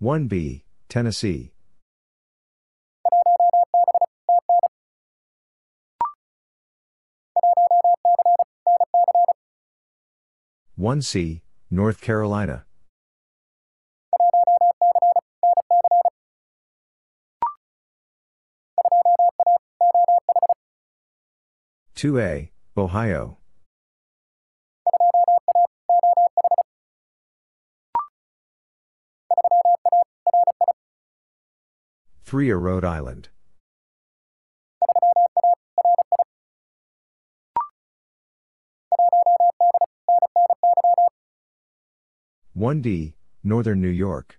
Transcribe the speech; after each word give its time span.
1B, 0.00 0.62
Tennessee. 0.88 1.52
1C, 10.78 11.40
North 11.68 12.00
Carolina. 12.00 12.64
2A, 21.96 22.50
Ohio. 22.76 23.37
3A, 32.28 32.60
Rhode 32.60 32.84
Island. 32.84 33.30
1D, 42.54 43.14
Northern 43.42 43.80
New 43.80 43.88
York. 43.88 44.38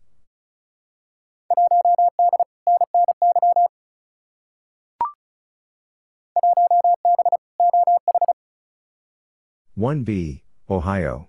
One 9.73 10.03
B, 10.03 10.43
Ohio. 10.69 11.27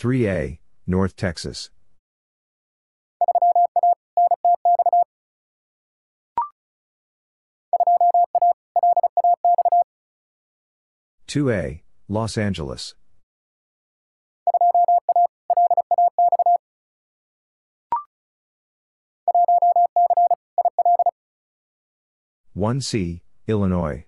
Three 0.00 0.28
A, 0.28 0.60
North 0.86 1.16
Texas. 1.16 1.70
2A, 11.26 11.80
Los 12.06 12.38
Angeles. 12.38 12.94
One 22.54 22.80
C, 22.80 23.22
Illinois. 23.48 24.07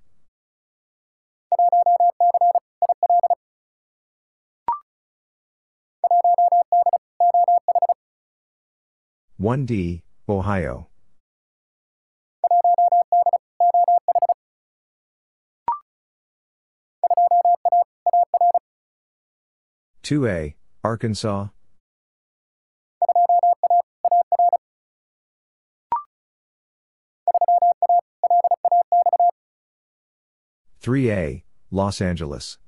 One 9.40 9.64
D, 9.64 10.02
Ohio. 10.28 10.88
2A, 20.02 20.56
Arkansas. 20.84 21.48
Three 30.80 31.10
A, 31.10 31.44
Los 31.70 32.02
Angeles. 32.02 32.58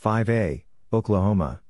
Five 0.00 0.30
A, 0.30 0.64
Oklahoma. 0.94 1.60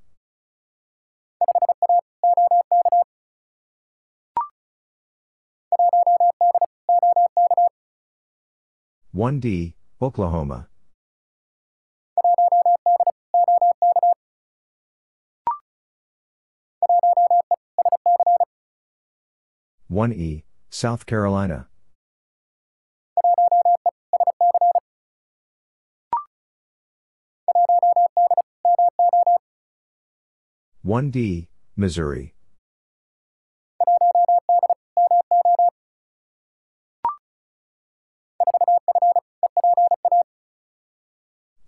1D, 9.13 9.75
Oklahoma. 10.01 10.69
One 19.89 20.13
E, 20.13 20.45
South 20.71 21.05
Carolina. 21.05 21.70
One 30.83 31.11
D, 31.11 31.49
Missouri. 31.77 32.35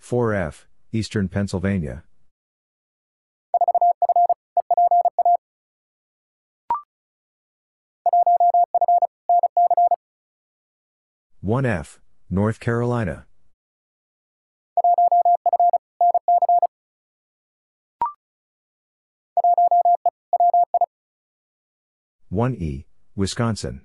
4F, 0.01 0.65
Eastern 0.93 1.28
Pennsylvania. 1.28 2.05
One 11.43 11.67
F, 11.67 12.01
North 12.31 12.61
Carolina. 12.61 13.27
One 22.32 22.54
E, 22.54 22.87
Wisconsin. 23.15 23.82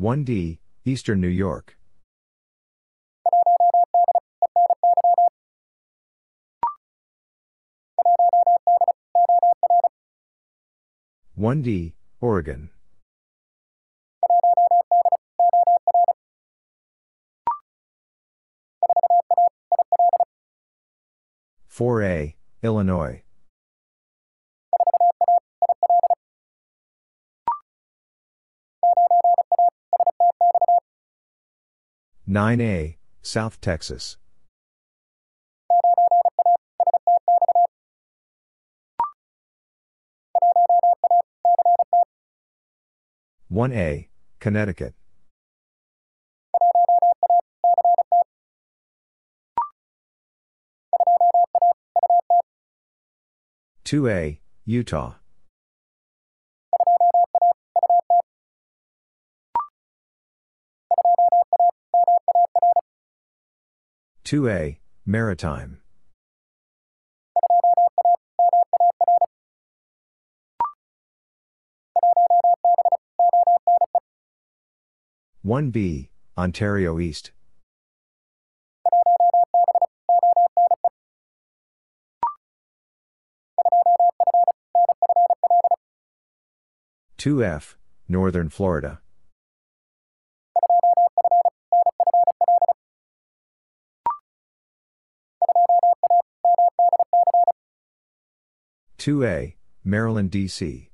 1D, 0.00 0.60
Eastern 0.86 1.20
New 1.20 1.28
York. 1.28 1.76
One 11.34 11.60
D, 11.60 11.92
Oregon. 12.22 12.70
Four 21.78 22.02
A, 22.02 22.34
Illinois. 22.60 23.22
9A, 32.28 32.96
South 33.22 33.60
Texas. 33.60 34.16
One 43.46 43.70
A, 43.72 44.08
Connecticut. 44.40 44.96
Two 53.88 54.06
A, 54.06 54.38
Utah. 54.66 55.14
2A, 64.26 64.76
Maritime. 65.06 65.80
One 75.40 75.70
B, 75.70 76.10
Ontario 76.36 77.00
East. 77.00 77.30
2F, 87.18 87.74
Northern 88.08 88.48
Florida. 88.48 89.00
Two 98.96 99.24
A, 99.24 99.56
Maryland, 99.82 100.30
D.C. 100.30 100.90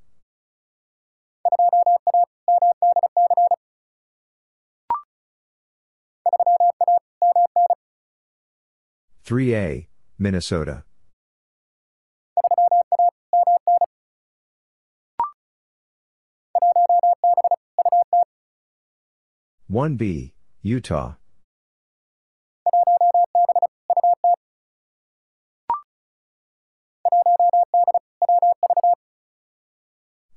Three 9.22 9.54
A, 9.54 9.88
Minnesota. 10.18 10.84
One 19.68 19.96
B, 19.96 20.34
Utah. 20.60 21.14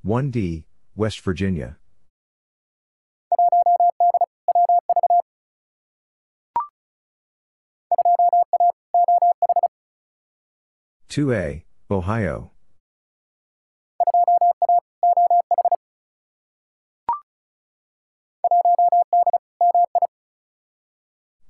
1D, 0.06 0.64
West 0.96 1.20
Virginia. 1.20 1.78
Two 11.10 11.34
A, 11.34 11.66
Ohio. 11.92 12.52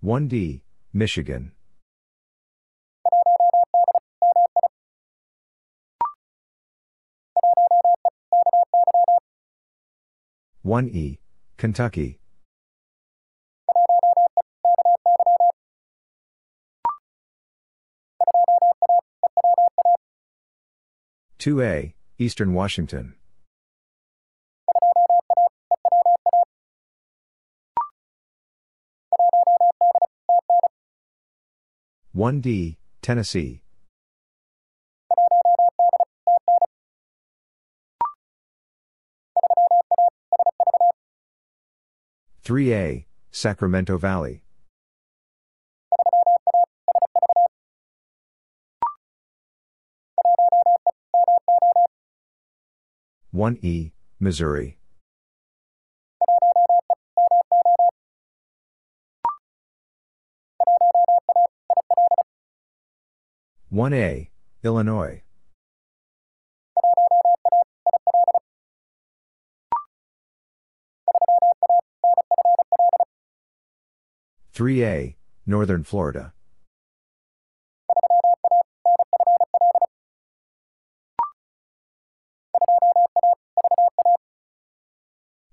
One 0.01 0.27
D, 0.27 0.61
Michigan. 0.93 1.53
1E, 10.63 11.17
Kentucky. 11.57 12.19
Two 21.39 21.63
A, 21.63 21.95
Eastern 22.19 22.53
Washington. 22.53 23.15
One 32.17 32.41
D, 32.41 32.79
Tennessee. 33.03 33.61
3A, 42.43 43.05
Sacramento 43.29 43.99
Valley. 43.99 44.41
One 53.29 53.59
E, 53.61 53.91
Missouri. 54.19 54.79
One 63.77 63.93
A, 63.93 64.31
Illinois. 64.63 65.21
3A, 74.55 75.17
Northern 75.45 75.83
Florida. 75.83 76.33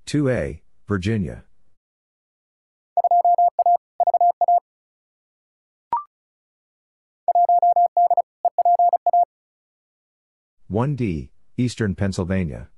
Two 0.07 0.31
A, 0.31 0.63
Virginia. 0.89 1.45
One 10.75 10.97
D, 10.97 11.31
Eastern 11.57 11.95
Pennsylvania. 11.95 12.69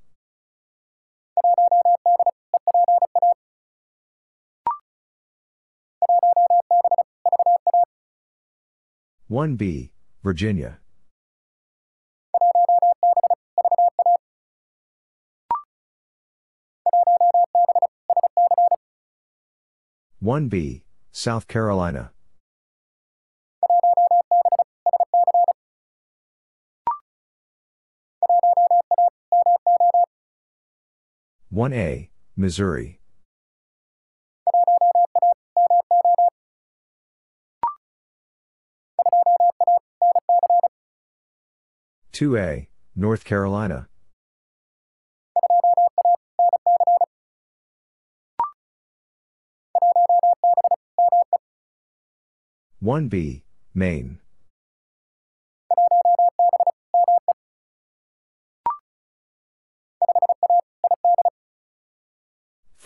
1B, 9.30 9.92
Virginia. 10.22 10.78
One 20.20 20.48
B, 20.48 20.84
South 21.12 21.48
Carolina. 21.48 22.12
One 31.56 31.72
A, 31.72 32.10
Missouri. 32.36 33.00
2A, 42.12 42.66
North 42.94 43.24
Carolina. 43.24 43.88
One 52.80 53.08
B, 53.08 53.44
Maine. 53.72 54.18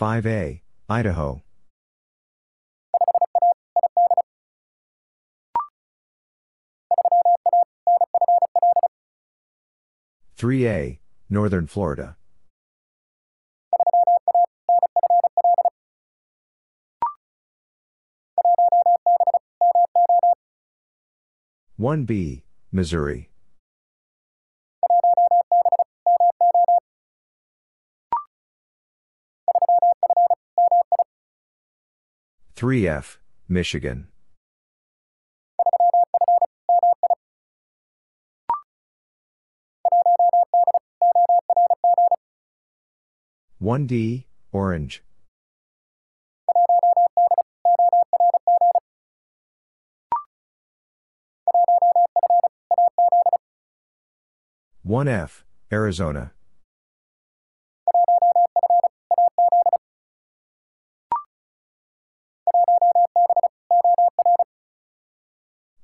Five 0.01 0.25
A, 0.25 0.63
Idaho. 0.89 1.43
3A, 10.39 10.97
Northern 11.29 11.67
Florida. 11.67 12.17
One 21.77 22.05
B, 22.05 22.45
Missouri. 22.71 23.30
Three 32.61 32.87
F, 32.87 33.17
Michigan. 33.49 34.07
1D, 43.59 44.25
Orange. 44.51 45.03
One 54.83 55.07
F, 55.07 55.43
Arizona. 55.71 56.33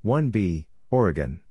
1B, 0.08 0.68
Oregon. 0.90 1.42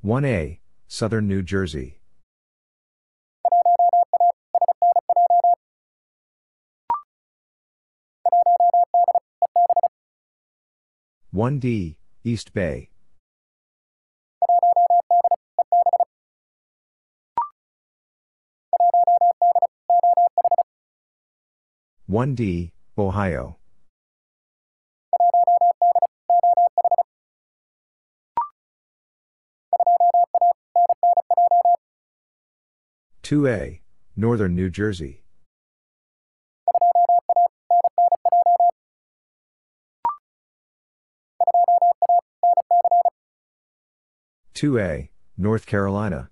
One 0.00 0.24
A, 0.24 0.60
Southern 0.86 1.26
New 1.26 1.42
Jersey. 1.42 1.98
One 11.32 11.58
D, 11.58 11.98
East 12.22 12.54
Bay. 12.54 12.90
1D, 22.10 22.70
Ohio. 22.98 23.56
2A, 33.22 33.80
Northern 34.16 34.54
New 34.54 34.68
Jersey. 34.68 35.22
Two 44.52 44.78
A, 44.78 45.10
North 45.38 45.64
Carolina. 45.64 46.28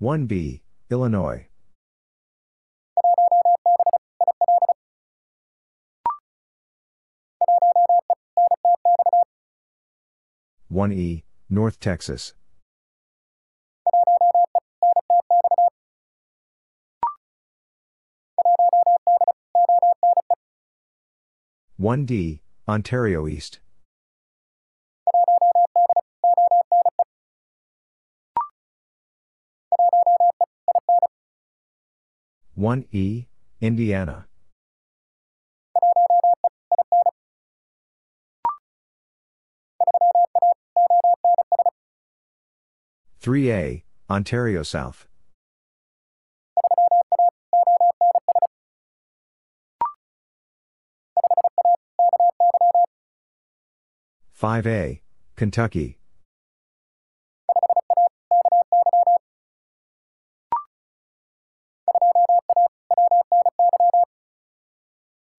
One 0.00 0.26
B, 0.26 0.62
Illinois. 0.90 1.48
1E, 10.72 11.24
North 11.50 11.80
Texas. 11.80 12.34
One 21.76 22.04
D, 22.04 22.42
Ontario 22.68 23.26
East. 23.26 23.58
One 32.58 32.86
E, 32.90 33.26
Indiana. 33.60 34.26
3A, 43.22 43.84
Ontario 44.10 44.64
South. 44.64 45.06
Five 54.32 54.66
A, 54.66 55.00
Kentucky. 55.36 55.97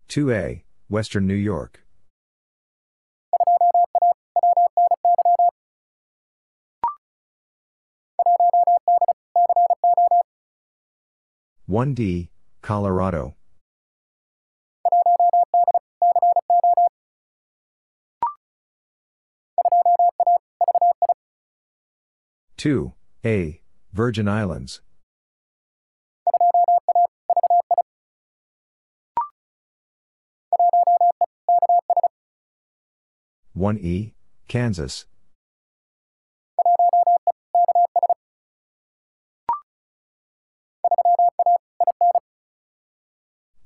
Two 0.09 0.31
A, 0.31 0.63
Western 0.89 1.27
New 1.27 1.35
York. 1.35 1.83
1D, 11.69 12.29
Colorado. 12.63 13.35
Two 22.57 22.93
A, 23.23 23.61
Virgin 23.93 24.27
Islands. 24.27 24.81
One 33.59 33.77
E, 33.77 34.13
Kansas. 34.47 35.05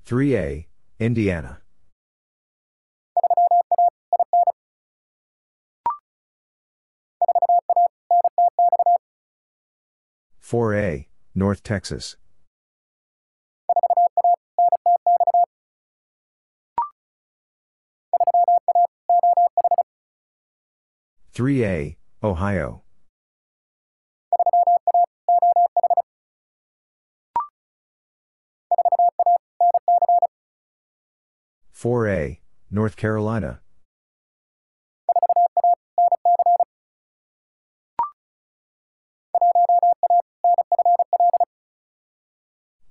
3A, 0.07 0.65
Indiana. 0.99 1.61
Four 10.39 10.73
A, 10.73 11.07
North 11.35 11.61
Texas. 11.61 12.15
Three 21.33 21.65
A, 21.65 21.97
Ohio. 22.21 22.83
4A, 31.73 32.37
North 32.69 32.95
Carolina. 32.95 33.61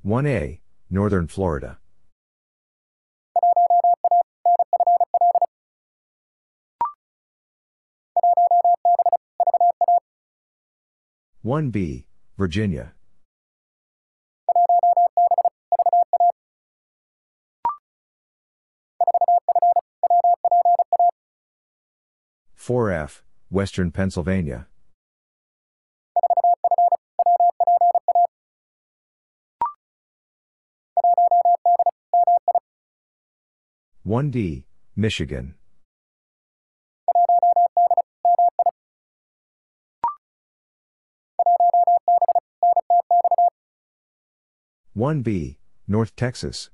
One 0.02 0.26
A, 0.26 0.60
Northern 0.90 1.28
Florida. 1.28 1.78
One 11.44 11.70
B, 11.70 12.06
Virginia. 12.38 12.92
4F, 22.56 23.22
Western 23.50 23.90
Pennsylvania. 23.90 24.68
One 34.04 34.30
D, 34.30 34.66
Michigan. 34.94 35.56
One 44.94 45.22
B, 45.22 45.56
North 45.88 46.14
Texas. 46.16 46.68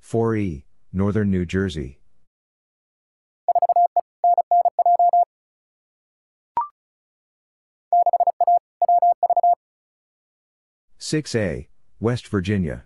4E, 0.00 0.62
Northern 0.92 1.32
New 1.32 1.44
Jersey. 1.44 1.98
Six 10.96 11.34
A, 11.34 11.68
West 11.98 12.28
Virginia. 12.28 12.84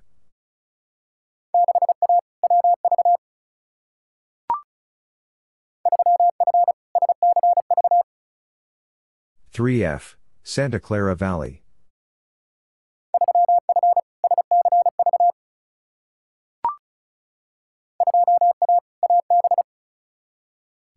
Three 9.55 9.85
F, 9.85 10.17
Santa 10.43 10.81
Clara 10.81 11.15
Valley. 11.15 11.63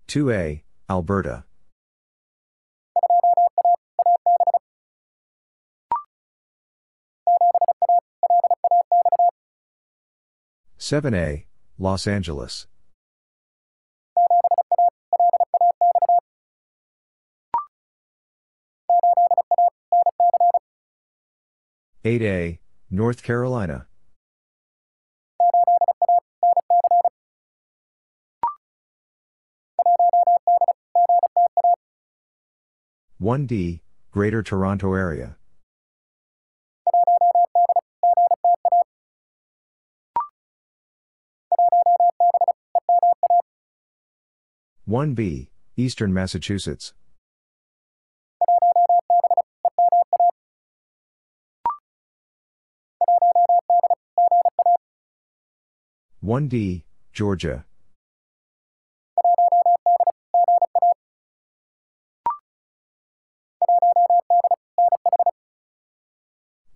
2A, 0.08 0.64
Alberta. 0.90 1.46
Seven 10.80 11.14
A, 11.14 11.46
Los 11.78 12.08
Angeles. 12.08 12.66
8A, 22.06 22.60
North 22.92 23.24
Carolina. 23.24 23.88
1D, 33.20 33.82
Greater 34.12 34.44
Toronto 34.44 34.94
Area. 34.94 35.38
One 44.86 45.16
B, 45.16 45.50
Eastern 45.76 46.14
Massachusetts. 46.14 46.94
One 56.28 56.50
D, 56.50 56.84
Georgia. 57.14 57.64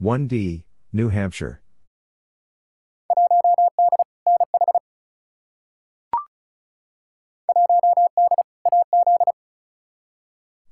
1D, 0.01 0.63
New 0.93 1.09
Hampshire. 1.09 1.59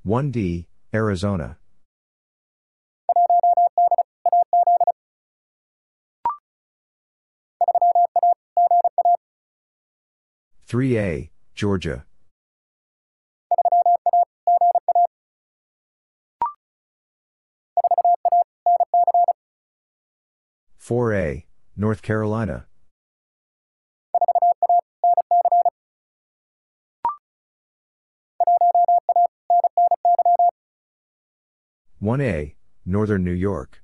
One 0.03 0.31
D, 0.31 0.69
Arizona. 0.93 1.57
Three 10.69 10.99
A, 10.99 11.31
Georgia. 11.55 12.05
4A, 20.79 21.45
North 21.75 22.03
Carolina. 22.03 22.67
One 31.97 32.21
A, 32.21 32.53
Northern 32.85 33.23
New 33.23 33.31
York. 33.31 33.81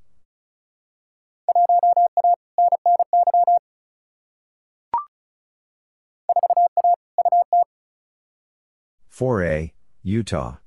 Four 9.15 9.45
A, 9.45 9.73
Utah. 10.03 10.57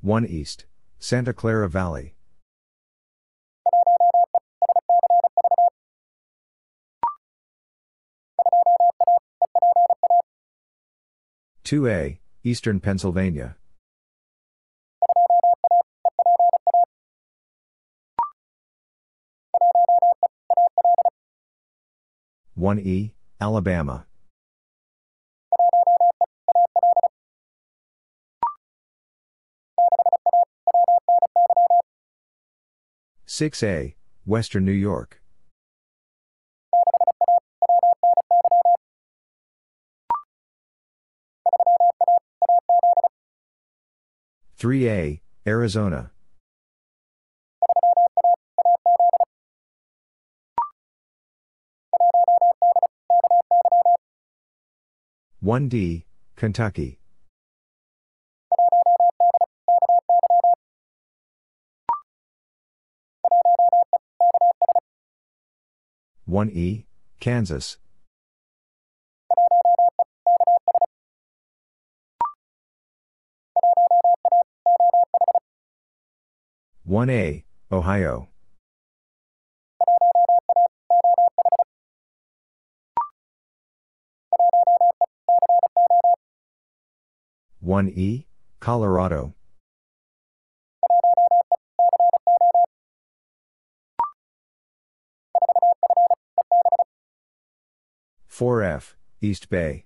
1 0.00 0.26
East, 0.26 0.66
Santa 0.98 1.32
Clara 1.32 1.68
Valley. 1.68 2.16
Two 11.62 11.86
A, 11.86 12.18
Eastern 12.42 12.80
Pennsylvania. 12.80 13.54
One 22.56 22.78
E, 22.78 23.12
Alabama. 23.38 24.06
6A, 33.26 33.96
Western 34.24 34.64
New 34.64 34.72
York. 34.72 35.20
Three 44.56 44.88
A, 44.88 45.20
Arizona. 45.46 46.10
One 55.46 55.68
D, 55.68 56.04
Kentucky. 56.34 56.98
1E, 66.28 66.86
Kansas. 67.20 67.76
One 76.82 77.08
A, 77.08 77.44
Ohio. 77.70 78.30
One 87.66 87.88
E, 87.88 88.28
Colorado. 88.60 89.34
4F, 98.30 98.94
East 99.20 99.48
Bay. 99.48 99.84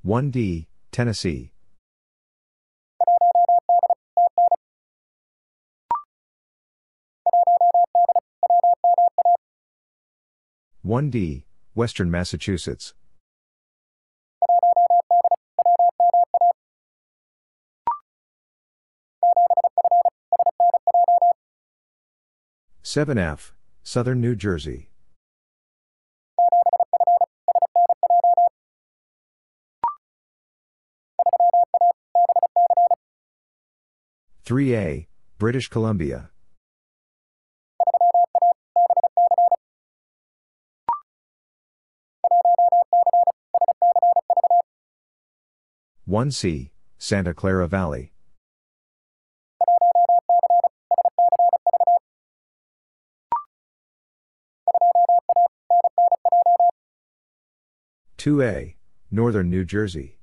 One 0.00 0.30
D, 0.30 0.68
Tennessee. 0.90 1.51
One 10.84 11.10
D, 11.10 11.44
Western 11.74 12.10
Massachusetts. 12.10 12.92
7F, 22.82 23.52
Southern 23.84 24.20
New 24.20 24.34
Jersey. 24.34 24.90
Three 34.44 34.74
A, 34.74 35.06
British 35.38 35.68
Columbia. 35.68 36.31
One 46.12 46.30
C, 46.30 46.72
Santa 46.98 47.32
Clara 47.32 47.66
Valley. 47.66 48.12
2A, 58.18 58.74
Northern 59.10 59.48
New 59.48 59.64
Jersey. 59.64 60.18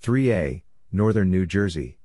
Three 0.00 0.32
A, 0.32 0.64
Northern 0.90 1.30
New 1.30 1.44
Jersey. 1.44 1.98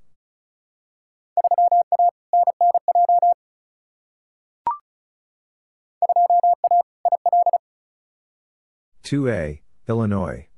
2A, 9.07 9.61
Illinois. 9.87 10.49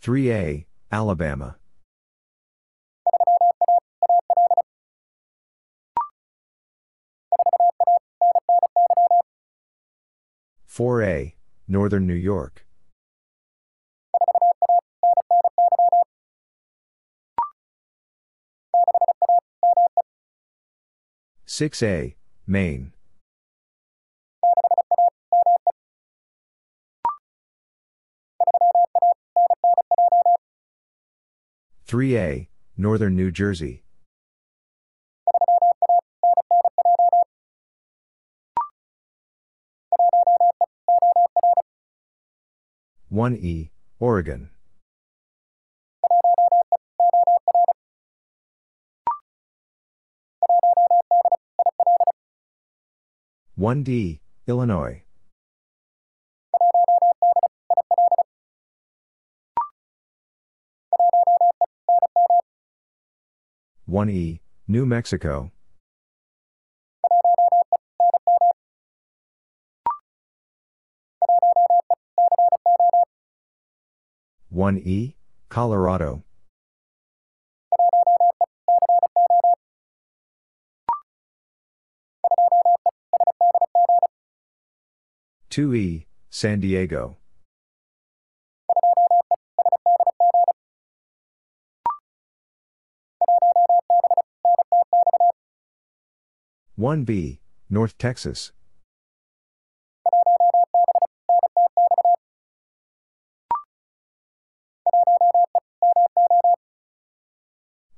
Three 0.00 0.32
A, 0.32 0.66
Alabama. 0.90 1.56
Four 10.64 11.02
A, 11.02 11.34
Northern 11.68 12.06
New 12.06 12.14
York. 12.14 12.65
Six 21.58 21.82
A, 21.82 22.14
Maine. 22.46 22.92
Three 31.86 32.18
A, 32.18 32.50
Northern 32.76 33.16
New 33.16 33.30
Jersey. 33.30 33.84
1E, 43.10 43.70
Oregon. 43.98 44.50
One 53.58 53.82
D, 53.82 54.20
Illinois. 54.46 55.02
One 63.86 64.10
E, 64.10 64.42
New 64.68 64.84
Mexico. 64.84 65.52
1E, 74.52 75.14
Colorado. 75.48 76.22
Two 85.56 85.72
E, 85.74 86.04
San 86.28 86.60
Diego. 86.60 87.16
One 96.74 97.04
B, 97.04 97.40
North 97.70 97.96
Texas. 97.96 98.52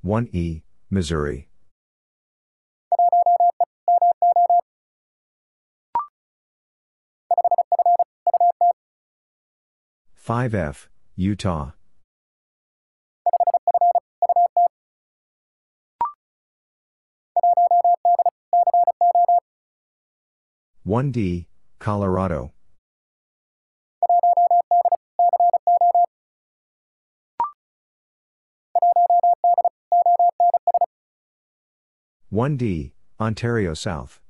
1E, 0.04 0.62
Missouri. 0.90 1.47
Five 10.28 10.54
F, 10.54 10.90
Utah. 11.16 11.70
One 20.84 21.10
D, 21.12 21.48
Colorado. 21.78 22.52
1D, 32.30 32.92
Ontario 33.18 33.72
South. 33.72 34.20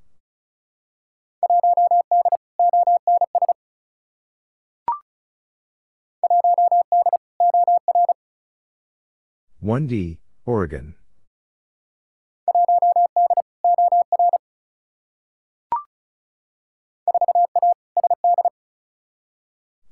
One 9.61 9.89
D, 9.89 10.21
Oregon. 10.47 10.95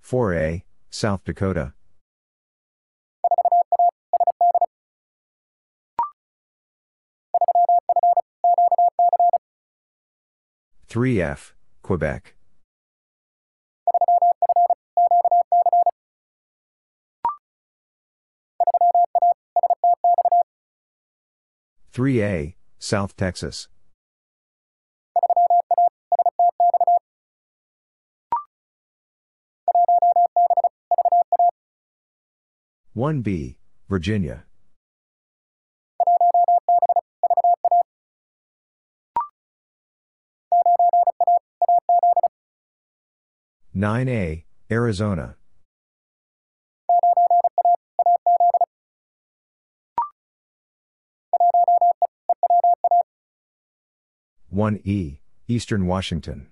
Four 0.01 0.35
A, 0.35 0.65
South 0.89 1.25
Dakota. 1.25 1.75
3F, 10.89 11.55
Quebec. 11.83 12.36
Three 21.97 22.23
A, 22.23 22.55
South 22.79 23.17
Texas. 23.17 23.69
One 32.93 33.23
B, 33.23 33.57
Virginia. 33.89 34.45
9A, 43.75 44.45
Arizona. 44.71 45.37
One 54.57 54.81
E, 54.85 55.21
Eastern 55.49 55.87
Washington. 55.87 56.49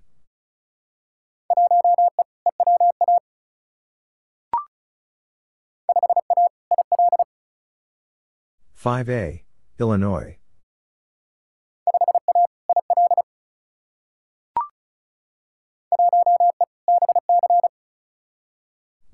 Five 8.75 9.09
A, 9.09 9.45
Illinois. 9.81 10.37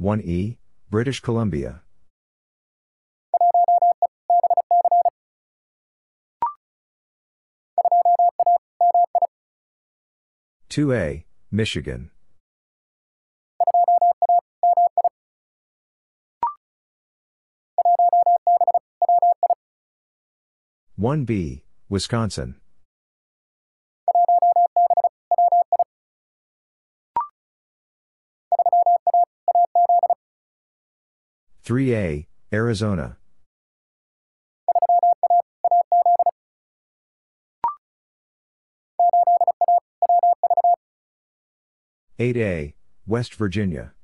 1E, 0.01 0.57
British 0.91 1.21
Columbia. 1.21 1.83
Two 10.71 10.93
A, 10.93 11.27
Michigan. 11.51 12.13
One 20.95 21.25
B, 21.25 21.65
Wisconsin. 21.89 22.61
3A, 31.67 32.29
Arizona. 32.53 33.17
8A, 42.21 42.75
West 43.07 43.35
Virginia. 43.35 43.95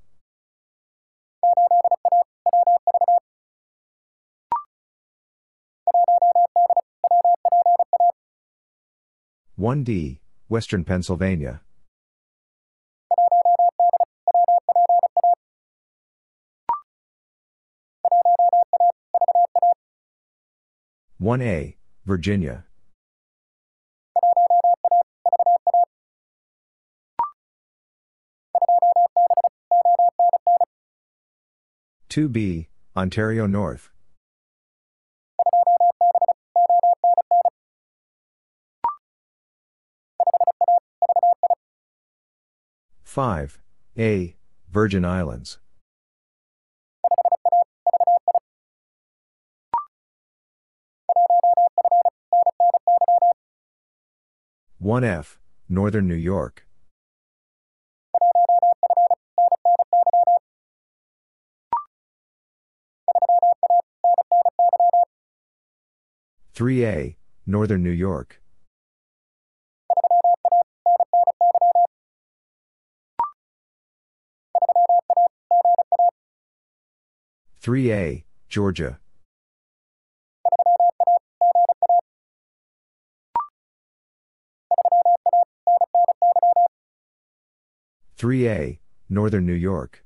One 9.57 9.85
D, 9.85 10.21
Western 10.49 10.83
Pennsylvania. 10.83 11.61
One 21.19 21.43
A, 21.43 21.77
Virginia. 22.07 22.65
2B, 32.17 32.69
Ontario 32.97 33.47
North. 33.47 33.91
Five 43.05 43.59
A 43.99 44.35
Virgin 44.71 45.05
Islands. 45.05 45.59
One 54.79 55.05
F 55.05 55.39
Northern 55.69 56.09
New 56.09 56.15
York. 56.15 56.66
3A, 66.57 67.17
Northern 67.45 67.83
New 67.83 67.91
York. 67.91 68.41
Three 77.61 77.93
A, 77.93 78.25
Georgia. 78.49 78.99
Three 88.17 88.49
A, 88.49 88.81
Northern 89.11 89.45
New 89.45 89.53
York. 89.53 90.06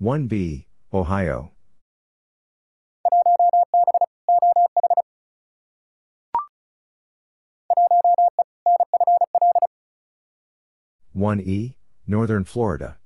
1B, 0.00 0.66
Ohio. 0.92 1.50
One 11.12 11.40
E, 11.40 11.74
Northern 12.06 12.44
Florida. 12.44 12.98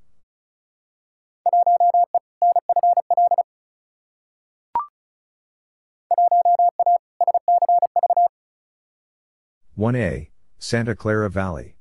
One 9.74 9.96
A, 9.96 10.30
Santa 10.58 10.94
Clara 10.94 11.30
Valley. 11.30 11.76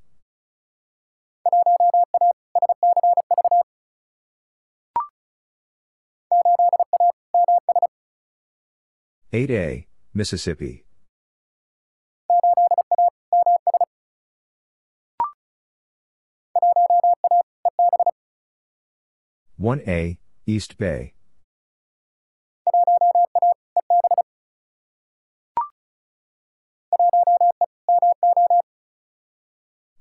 8A, 9.34 9.86
Mississippi. 10.14 10.84
One 19.56 19.80
A, 19.88 20.20
East 20.46 20.78
Bay. 20.78 21.14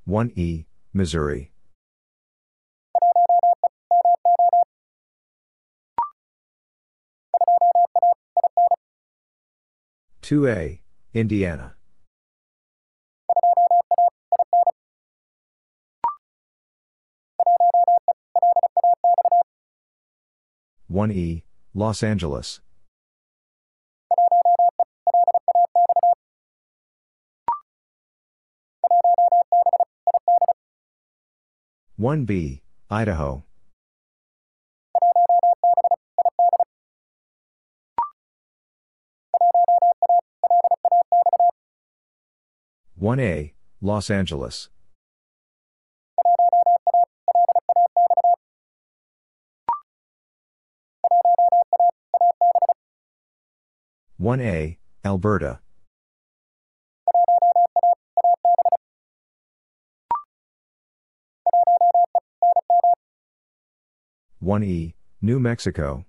One 0.05 0.33
E, 0.35 0.64
Missouri. 0.93 1.53
2A, 10.31 10.79
Indiana. 11.12 11.75
One 20.87 21.11
E, 21.11 21.43
Los 21.75 22.05
Angeles. 22.05 22.61
One 31.97 32.25
B, 32.25 32.62
Idaho. 32.88 33.50
1A, 43.01 43.55
Los 43.81 44.11
Angeles. 44.11 44.69
One 54.19 54.43
A, 54.43 54.77
Alberta. 55.03 55.61
One 64.41 64.63
E, 64.63 64.95
New 65.23 65.41
Mexico. 65.41 66.05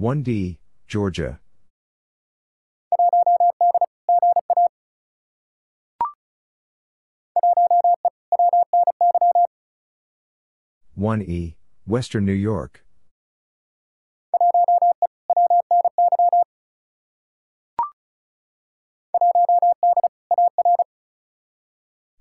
1D, 0.00 0.56
Georgia. 0.88 1.38
One 10.94 11.20
E, 11.20 11.56
Western 11.86 12.24
New 12.24 12.32
York. 12.32 12.82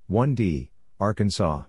One 0.08 0.36
D, 0.36 0.72
Arkansas. 1.00 1.64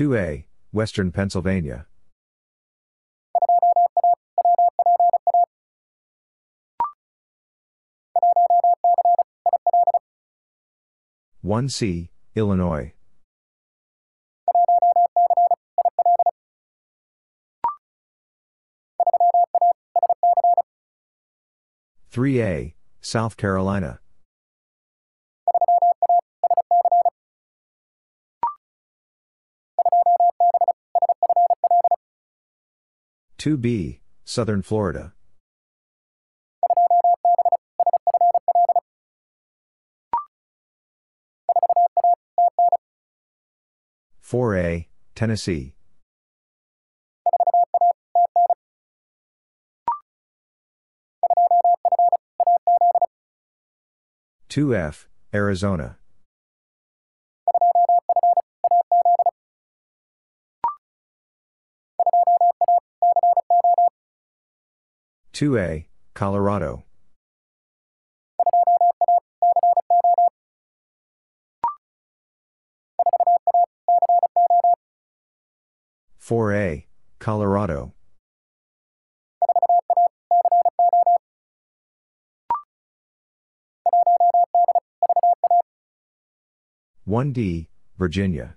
2A, 0.00 0.44
Western 0.72 1.12
Pennsylvania. 1.12 1.84
One 11.42 11.68
C, 11.68 12.08
Illinois. 12.34 12.94
Three 22.08 22.40
A, 22.40 22.74
South 23.02 23.36
Carolina. 23.36 23.99
2B, 33.40 34.00
Southern 34.22 34.60
Florida. 34.60 35.14
Four 44.20 44.58
A, 44.58 44.88
Tennessee. 45.14 45.74
Two 54.50 54.74
F, 54.76 55.08
Arizona. 55.32 55.99
2A, 65.40 65.86
Colorado. 66.12 66.84
Four 76.18 76.52
A, 76.52 76.86
Colorado. 77.18 77.94
One 87.06 87.32
D, 87.32 87.70
Virginia. 87.96 88.56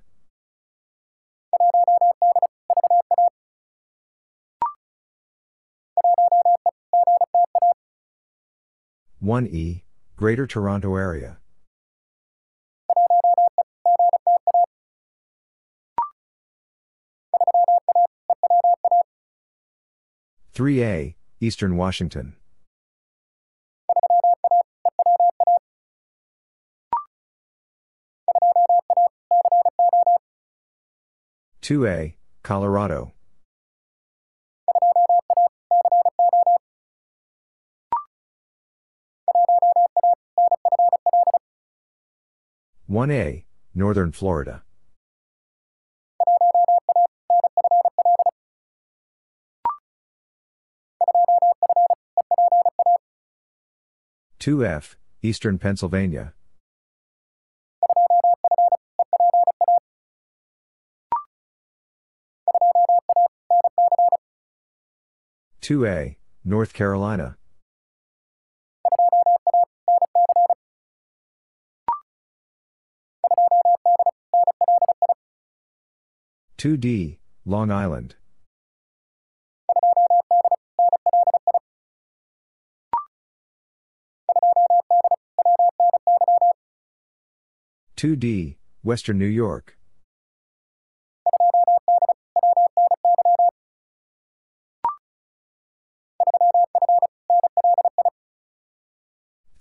1E, 9.24 9.84
Greater 10.18 10.46
Toronto 10.46 10.98
Area. 10.98 11.38
Three 20.52 20.84
A, 20.84 21.16
Eastern 21.40 21.78
Washington. 21.78 22.36
Two 31.62 31.88
A, 31.88 32.18
Colorado. 32.44 33.14
1A, 42.90 43.46
Northern 43.74 44.12
Florida. 44.12 44.64
Two 54.38 54.66
F, 54.66 54.98
Eastern 55.22 55.58
Pennsylvania. 55.58 56.34
Two 65.62 65.86
A, 65.86 66.18
North 66.44 66.74
Carolina. 66.74 67.38
2D, 76.64 77.18
Long 77.46 77.72
Island. 77.72 78.16
Two 87.98 88.16
D, 88.16 88.60
Western 88.82 89.20
New 89.20 89.26
York. 89.26 89.78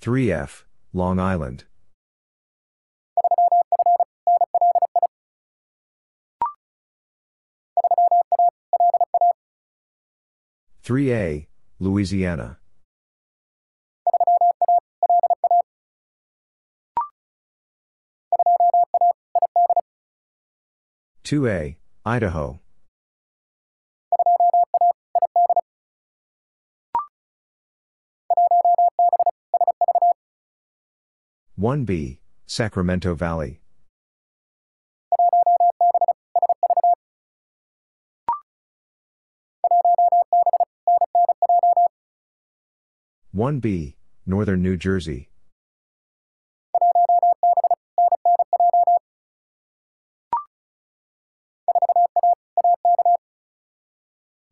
Three 0.00 0.30
F, 0.30 0.64
Long 0.92 1.18
Island. 1.18 1.64
3A, 10.84 11.46
Louisiana. 11.78 12.58
Two 21.22 21.46
A, 21.46 21.78
Idaho. 22.04 22.58
One 31.54 31.84
B, 31.84 32.18
Sacramento 32.46 33.14
Valley. 33.14 33.61
1B, 43.34 43.94
Northern 44.26 44.62
New 44.62 44.76
Jersey. 44.76 45.30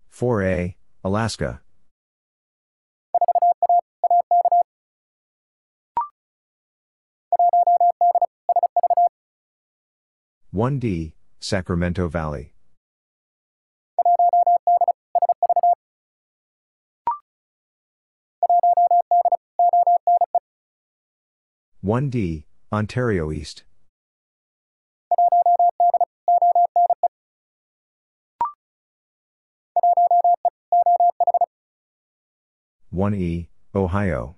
Four 0.09 0.43
A, 0.45 0.77
Alaska. 1.05 1.61
One 10.51 10.79
D, 10.79 11.13
Sacramento 11.39 12.09
Valley. 12.09 12.55
1D, 21.83 22.45
Ontario 22.71 23.33
East. 23.33 23.65
One 32.91 33.15
E, 33.15 33.49
Ohio. 33.75 34.37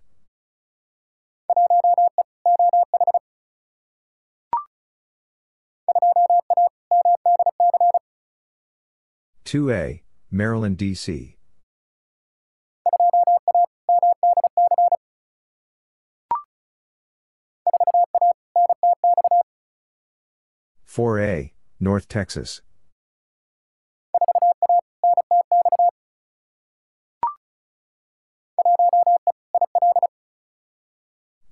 Two 9.44 9.72
A, 9.72 10.04
Maryland, 10.30 10.76
D.C. 10.76 11.36
4A, 20.92 21.52
North 21.80 22.06
Texas. 22.06 22.60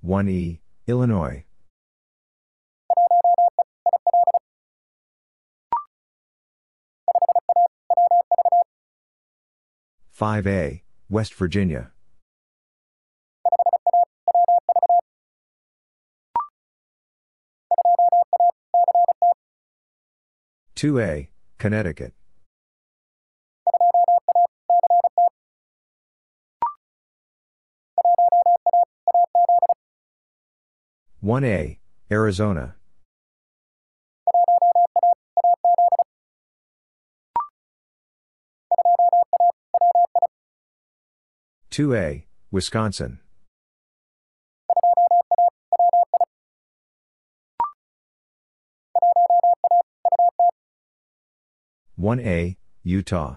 One 0.01 0.29
E, 0.29 0.61
Illinois. 0.85 1.45
Five 10.11 10.45
A, 10.45 10.83
West 11.09 11.33
Virginia. 11.33 11.91
2A, 20.81 21.27
Connecticut. 21.59 22.11
One 31.19 31.43
A, 31.43 31.79
Arizona. 32.11 32.77
Two 41.69 41.93
A, 41.93 42.25
Wisconsin. 42.49 43.19
1A, 52.01 52.57
Utah. 52.81 53.35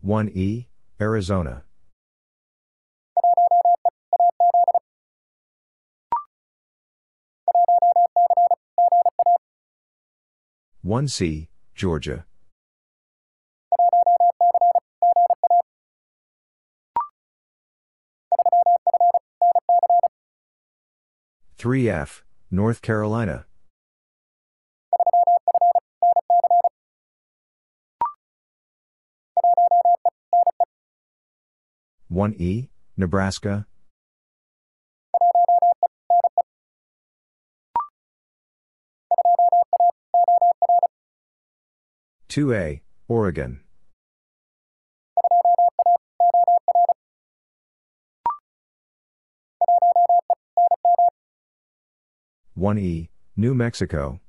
One 0.00 0.30
E, 0.32 0.68
Arizona. 1.00 1.64
One 10.82 11.08
C, 11.08 11.48
Georgia. 11.74 12.26
3F, 21.64 22.20
North 22.50 22.82
Carolina. 22.82 23.46
One 32.08 32.34
E, 32.36 32.68
Nebraska. 32.98 33.66
Two 42.28 42.52
A, 42.52 42.82
Oregon. 43.08 43.63
1E, 52.56 53.08
New 53.36 53.52
Mexico. 53.52 54.20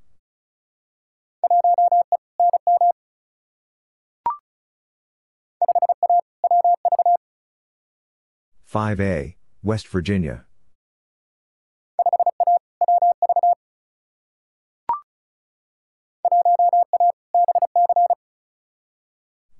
Five 8.63 8.99
A, 8.99 9.37
West 9.61 9.87
Virginia. 9.87 10.45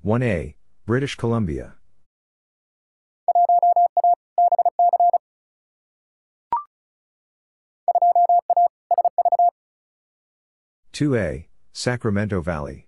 One 0.02 0.24
A, 0.24 0.56
British 0.88 1.14
Columbia. 1.16 1.76
2A, 10.96 11.48
Sacramento 11.74 12.40
Valley. 12.40 12.88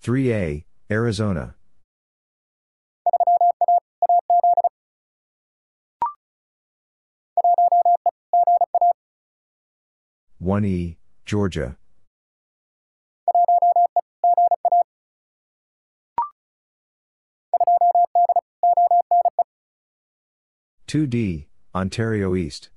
Three 0.00 0.32
A, 0.32 0.64
Arizona. 0.88 1.56
One 10.38 10.64
E, 10.64 10.98
Georgia. 11.26 11.76
2D, 20.88 21.44
Ontario 21.74 22.34
East. 22.34 22.70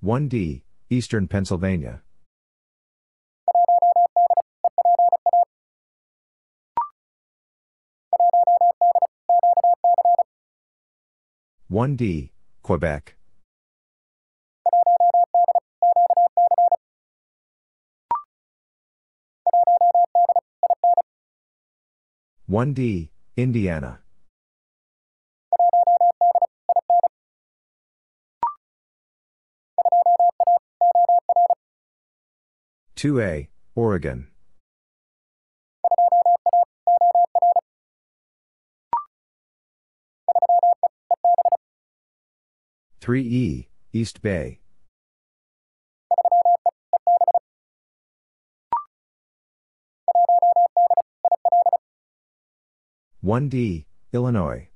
One 0.00 0.26
D, 0.26 0.64
Eastern 0.88 1.28
Pennsylvania. 1.28 2.00
One 11.68 11.94
D, 11.94 12.32
Quebec. 12.62 13.16
1D, 22.52 23.08
Indiana. 23.34 24.00
Two 32.94 33.22
A, 33.22 33.48
Oregon. 33.74 34.28
Three 43.00 43.22
E, 43.22 43.68
East 43.94 44.20
Bay. 44.20 44.61
1D, 53.24 53.84
Illinois. 54.12 54.66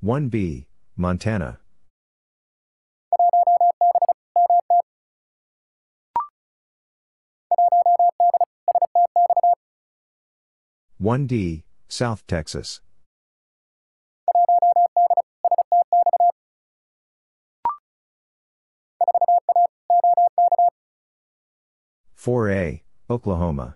One 0.00 0.30
B, 0.30 0.68
Montana. 0.96 1.58
One 10.96 11.26
D, 11.26 11.64
South 11.88 12.26
Texas. 12.26 12.80
4A, 22.22 22.82
Oklahoma. 23.10 23.74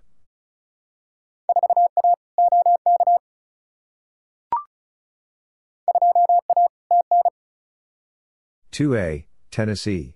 Two 8.71 8.95
A, 8.95 9.27
Tennessee. 9.51 10.15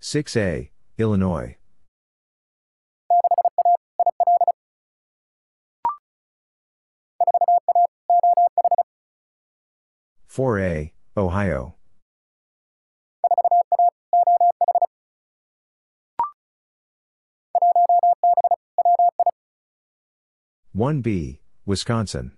Six 0.00 0.36
A, 0.36 0.70
Illinois. 0.98 1.57
4A, 10.38 10.92
Ohio. 11.16 11.74
One 20.72 21.00
B, 21.00 21.40
Wisconsin. 21.66 22.36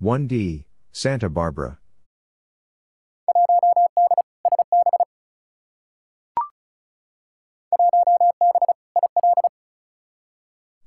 One 0.00 0.26
D, 0.26 0.66
Santa 0.90 1.28
Barbara. 1.28 1.78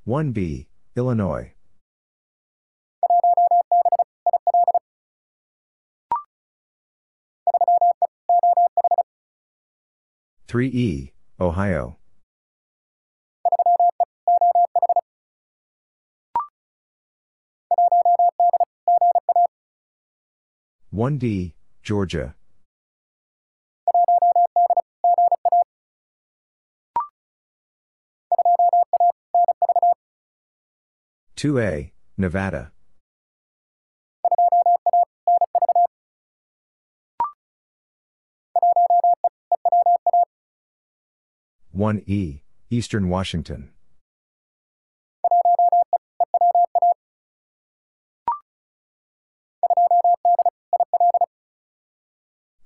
1B, 0.06 0.66
Illinois. 0.96 1.54
Three 10.46 10.68
E, 10.68 11.12
Ohio. 11.40 11.96
One 20.90 21.16
D, 21.16 21.54
Georgia. 21.82 22.34
2A, 31.44 31.90
Nevada. 32.16 32.72
1E, 41.76 42.40
Eastern 42.70 43.10
Washington. 43.10 43.68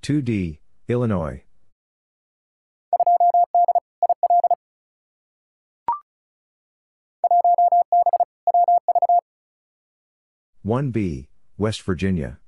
Two 0.02 0.22
D, 0.22 0.60
Illinois. 0.86 1.42
One 10.68 10.90
B, 10.90 11.30
West 11.56 11.80
Virginia. 11.80 12.40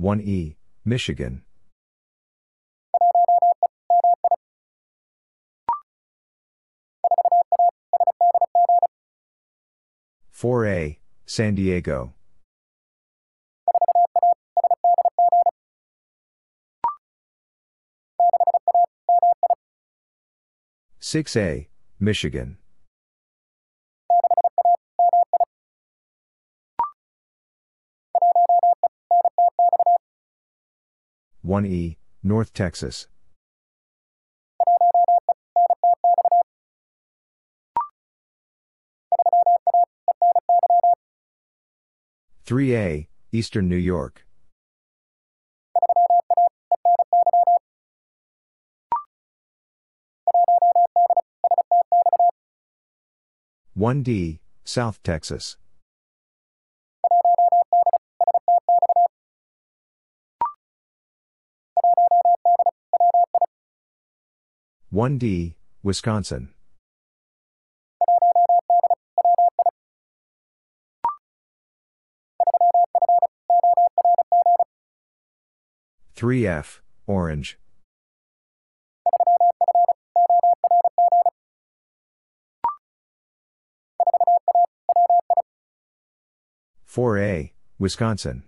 1E, 0.00 0.56
Michigan. 0.84 1.42
Four 10.32 10.66
A, 10.66 10.98
San 11.26 11.54
Diego. 11.54 12.14
Six 21.04 21.36
A, 21.36 21.68
Michigan. 21.98 22.58
1E, 31.44 31.96
North 32.22 32.52
Texas. 32.54 33.08
Three 42.44 42.76
A, 42.76 43.08
Eastern 43.32 43.68
New 43.68 43.74
York. 43.74 44.24
One 53.74 54.02
D, 54.02 54.38
South 54.64 55.02
Texas. 55.02 55.56
1D, 64.92 65.54
Wisconsin. 65.82 66.50
Three 76.14 76.46
F, 76.46 76.82
Orange. 77.06 77.58
Four 86.92 87.16
A, 87.16 87.54
Wisconsin. 87.78 88.42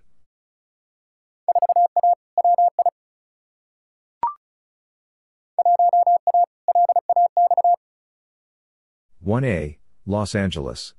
1A, 9.25 9.79
Los 10.05 10.35
Angeles. 10.35 10.93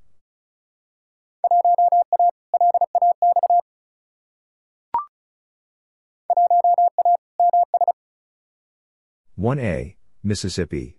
One 9.36 9.61
A, 9.61 9.97
Mississippi. 10.24 10.97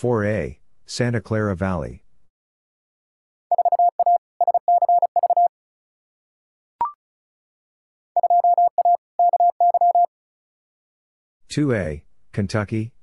Four 0.00 0.24
A, 0.24 0.58
Santa 0.86 1.20
Clara 1.20 1.54
Valley. 1.54 2.04
2A, 11.50 12.00
Kentucky. 12.32 12.94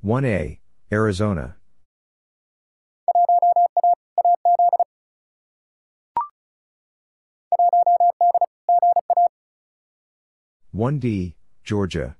One 0.00 0.24
A, 0.24 0.58
Arizona. 0.90 1.57
One 10.78 11.00
D, 11.00 11.34
Georgia. 11.64 12.14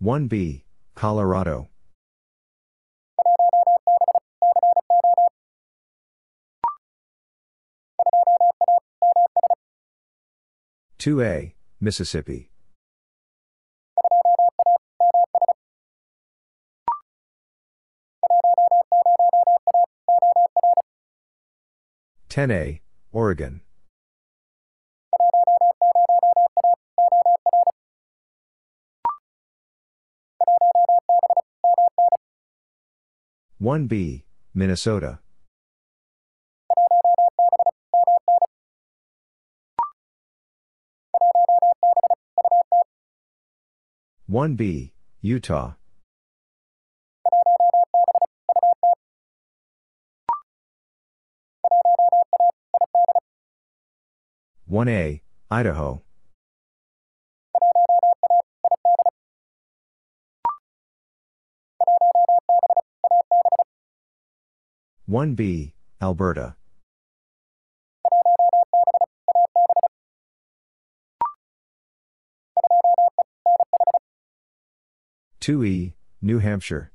1B, 0.00 0.62
Colorado. 0.94 1.70
Two 10.98 11.20
A, 11.20 11.56
Mississippi. 11.80 12.52
Ten 22.30 22.52
A, 22.52 22.80
Oregon. 23.10 23.60
1B, 33.60 34.22
Minnesota. 34.54 35.18
One 44.28 44.54
B, 44.54 44.92
Utah. 45.20 45.72
One 54.70 54.86
A, 54.86 55.20
Idaho. 55.50 56.00
1B, 65.10 65.72
Alberta. 66.00 66.54
Two 75.40 75.64
E, 75.64 75.94
New 76.22 76.38
Hampshire. 76.38 76.92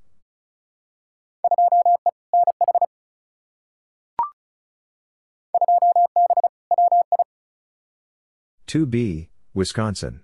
2B, 8.76 9.30
Wisconsin. 9.53 10.19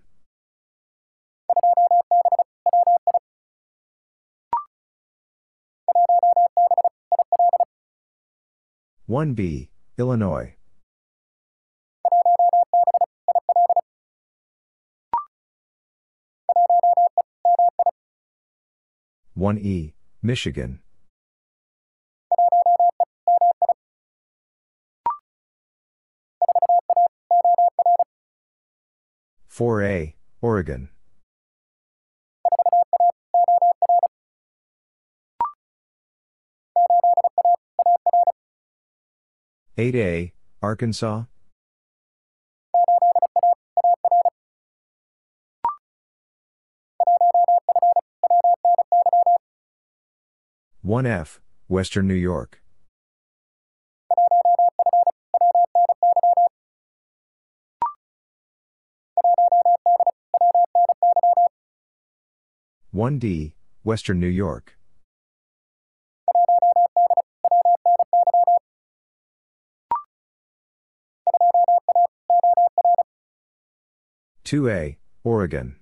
One 9.05 9.35
B, 9.35 9.69
Illinois. 9.97 10.55
One 19.33 19.57
E, 19.59 19.93
Michigan. 20.21 20.81
4A, 29.61 30.15
Oregon. 30.41 30.89
Eight 39.77 39.93
A, 39.93 40.33
Arkansas. 40.63 41.25
One 50.81 51.05
F, 51.05 51.39
Western 51.67 52.07
New 52.07 52.15
York. 52.15 52.63
1D, 62.93 63.53
Western 63.83 64.19
New 64.19 64.27
York. 64.27 64.77
Two 74.43 74.69
A, 74.69 74.97
Oregon. 75.23 75.77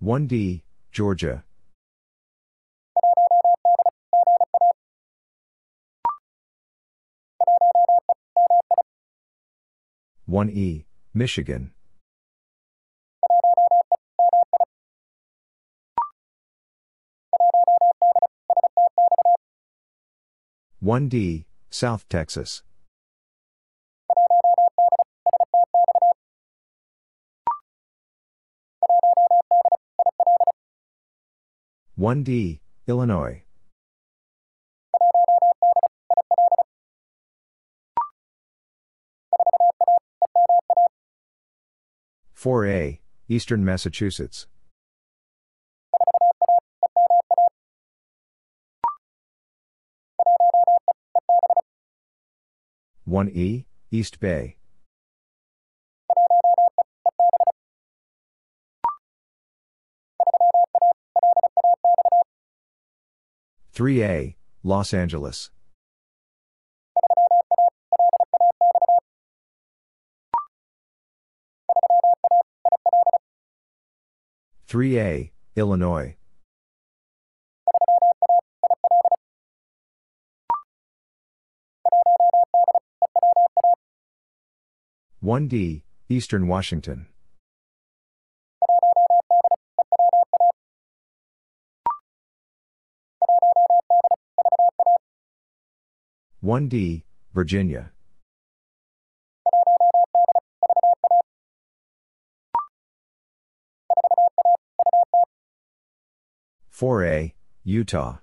One 0.00 0.26
D, 0.26 0.64
Georgia. 0.90 1.44
1E, 10.28 10.86
Michigan. 11.12 11.70
One 20.80 21.08
D, 21.08 21.44
South 21.68 22.08
Texas. 22.08 22.62
One 31.96 32.22
D, 32.22 32.62
Illinois. 32.86 33.43
4A, 42.44 42.98
Eastern 43.26 43.64
Massachusetts. 43.64 44.46
One 53.06 53.30
E, 53.30 53.64
East 53.90 54.20
Bay. 54.20 54.56
Three 63.72 64.04
A, 64.04 64.36
Los 64.62 64.92
Angeles. 64.92 65.50
3A, 74.74 75.30
Illinois. 75.54 76.16
One 85.20 85.46
D, 85.46 85.84
Eastern 86.08 86.48
Washington. 86.48 87.06
One 96.40 96.66
D, 96.66 97.04
Virginia. 97.32 97.92
4A, 106.74 107.34
Utah. 107.62 108.16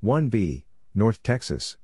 One 0.00 0.28
B, 0.28 0.66
North 0.94 1.22
Texas. 1.22 1.78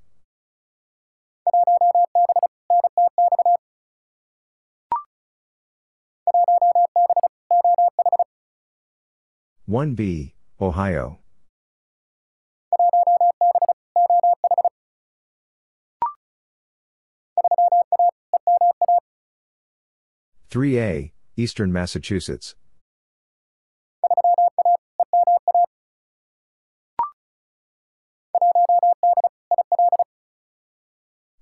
One 9.64 9.94
B, 9.94 10.34
Ohio. 10.60 11.20
3A, 20.56 21.12
Eastern 21.36 21.70
Massachusetts. 21.70 22.54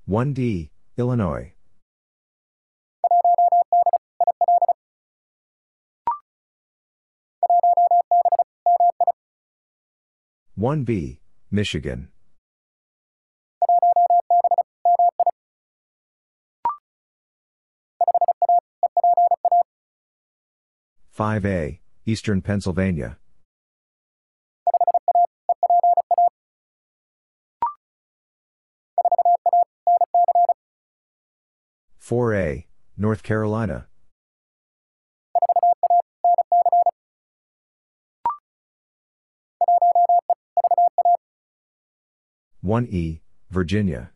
One 0.05 0.33
D, 0.33 0.73
Illinois. 0.97 1.53
One 10.57 10.83
B, 10.83 11.21
Michigan. 11.53 12.09
5A, 21.17 21.79
Eastern 22.07 22.43
Pennsylvania. 22.43 23.19
Four 31.97 32.35
A, 32.35 32.67
North 32.97 33.23
Carolina. 33.23 33.87
One 42.61 42.89
E, 42.91 43.21
Virginia. 43.51 44.14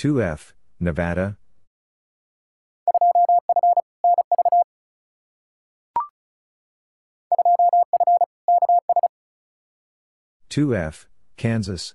2F, 0.00 0.54
Nevada. 0.80 1.36
Two 10.48 10.74
F, 10.74 11.06
Kansas. 11.36 11.94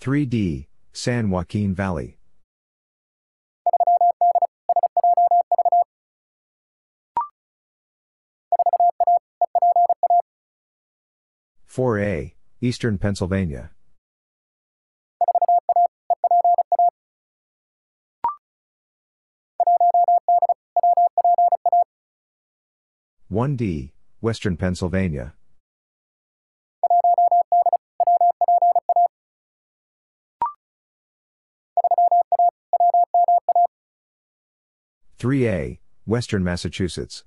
3D, 0.00 0.68
San 0.94 1.28
Joaquin 1.28 1.74
Valley. 1.74 2.17
Four 11.78 12.00
A, 12.00 12.34
Eastern 12.60 12.98
Pennsylvania. 12.98 13.70
One 23.28 23.54
D, 23.54 23.92
Western 24.20 24.56
Pennsylvania. 24.56 25.34
Three 35.16 35.46
A, 35.46 35.78
Western 36.06 36.42
Massachusetts. 36.42 37.22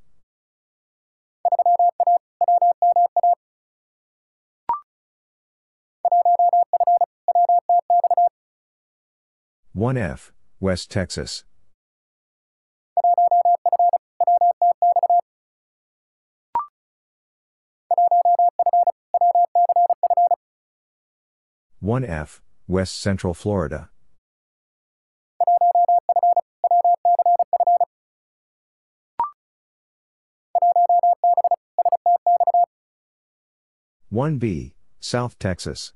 One 9.73 9.95
F, 9.95 10.33
West 10.59 10.91
Texas. 10.91 11.45
One 21.79 22.03
F, 22.03 22.41
West 22.67 22.99
Central 22.99 23.33
Florida. 23.33 23.89
One 34.09 34.37
B, 34.37 34.73
South 34.99 35.39
Texas. 35.39 35.93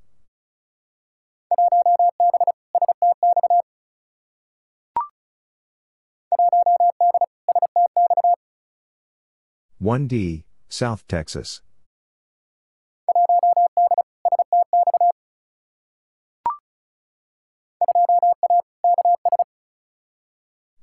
One 9.86 10.08
D, 10.08 10.46
South 10.68 11.08
Texas. 11.08 11.62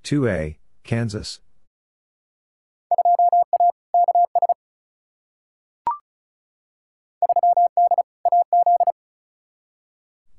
Two 0.04 0.28
A, 0.28 0.56
Kansas. 0.84 1.40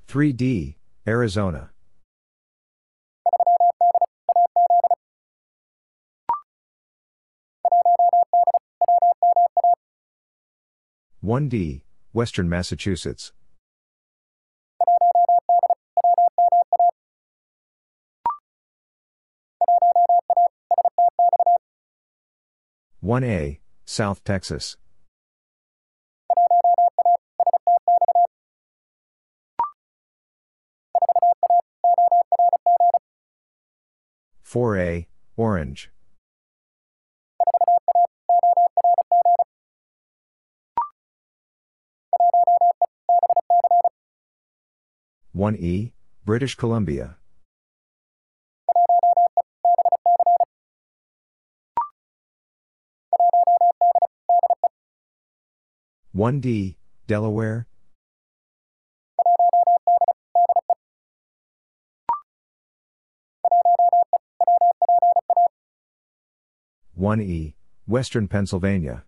Three 0.08 0.32
D, 0.32 0.78
Arizona. 1.06 1.73
One 11.24 11.48
D, 11.48 11.86
Western 12.12 12.50
Massachusetts. 12.50 13.32
One 23.00 23.24
A, 23.24 23.62
South 23.86 24.22
Texas. 24.26 24.76
Four 34.42 34.78
A, 34.78 35.08
Orange. 35.38 35.90
One 45.36 45.56
E, 45.56 45.94
British 46.24 46.54
Columbia. 46.54 47.18
One 56.12 56.40
D, 56.40 56.78
Delaware. 57.08 57.66
One 66.94 67.20
E, 67.22 67.56
Western 67.88 68.28
Pennsylvania. 68.28 69.04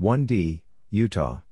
One 0.00 0.24
D, 0.24 0.62
Utah. 0.88 1.42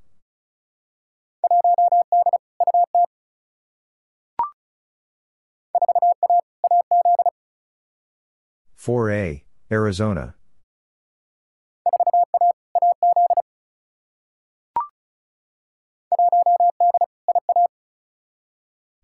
Four 8.75 9.11
A, 9.11 9.45
Arizona. 9.71 10.35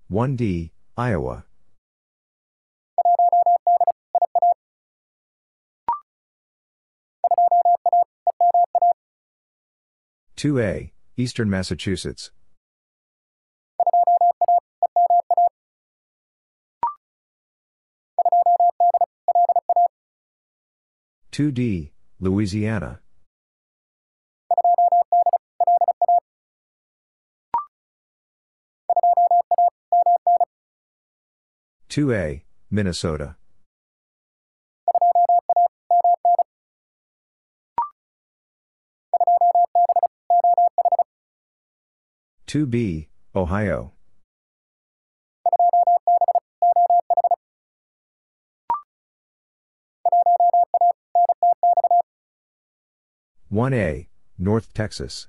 One 0.08 0.36
D, 0.36 0.72
Iowa. 0.96 1.44
Two 10.44 10.60
A, 10.60 10.92
Eastern 11.16 11.48
Massachusetts. 11.48 12.30
Two 21.30 21.50
D, 21.50 21.92
Louisiana. 22.20 23.00
Two 31.88 32.12
A, 32.12 32.44
Minnesota. 32.70 33.36
Two 42.54 42.66
B, 42.66 43.08
Ohio. 43.34 43.94
One 53.48 53.74
A, 53.74 54.08
North 54.38 54.72
Texas. 54.72 55.26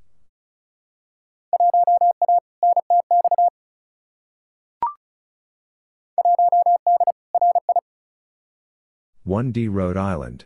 One 9.23 9.51
D, 9.51 9.67
Rhode 9.67 9.97
Island. 9.97 10.45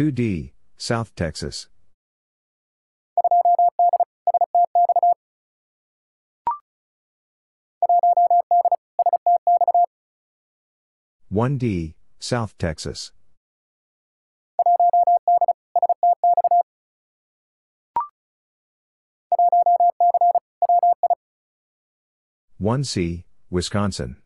Two 0.00 0.10
D, 0.10 0.54
South 0.78 1.14
Texas. 1.14 1.68
One 11.28 11.58
D, 11.58 11.96
South 12.18 12.56
Texas. 12.56 13.12
1C, 22.58 23.24
Wisconsin. 23.50 24.16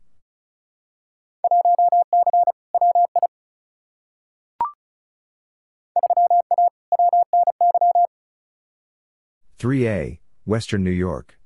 Three 9.65 9.87
A, 9.87 10.19
Western 10.45 10.83
New 10.83 10.91
York. 10.91 11.39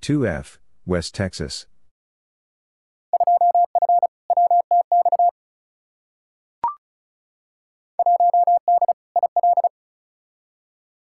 Two 0.00 0.24
F, 0.24 0.60
West 0.86 1.16
Texas. 1.16 1.66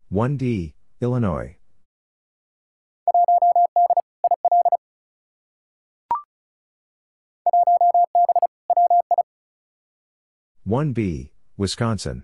1D, 0.09 0.73
Illinois. 1.01 1.57
One 10.68 10.93
B, 10.93 11.32
Wisconsin. 11.57 12.24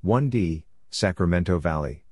One 0.00 0.30
D, 0.30 0.64
Sacramento 0.88 1.58
Valley. 1.58 2.04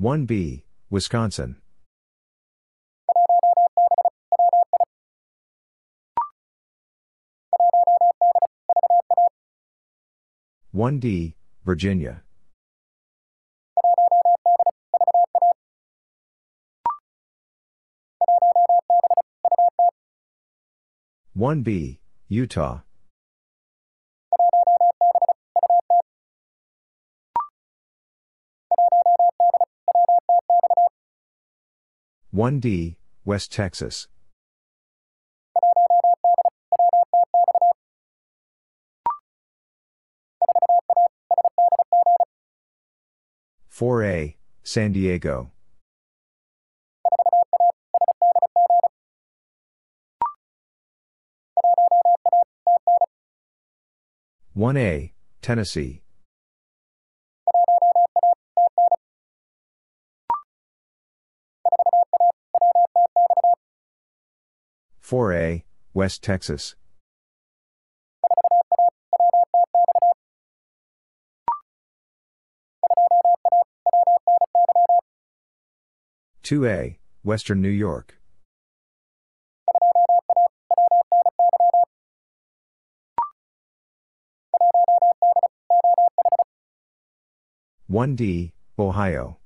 1B, 0.00 0.62
Wisconsin. 0.88 1.56
One 10.74 10.98
D, 10.98 11.36
Virginia. 11.64 12.24
One 21.32 21.62
B, 21.62 22.00
Utah. 22.26 22.80
1D, 32.34 32.96
West 33.24 33.52
Texas. 33.52 34.08
Four 43.74 44.04
A, 44.04 44.36
San 44.62 44.92
Diego. 44.92 45.50
One 54.52 54.76
A, 54.76 55.12
Tennessee. 55.42 56.02
4A, 65.02 65.64
West 65.92 66.22
Texas. 66.22 66.76
Two 76.44 76.66
A, 76.66 76.98
Western 77.22 77.62
New 77.62 77.70
York. 77.70 78.18
One 87.86 88.14
D, 88.14 88.52
Ohio. 88.78 89.38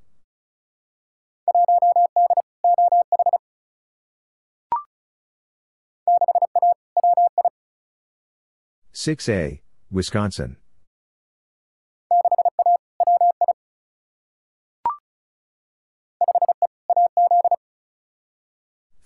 6A, 8.92 9.60
Wisconsin. 9.92 10.56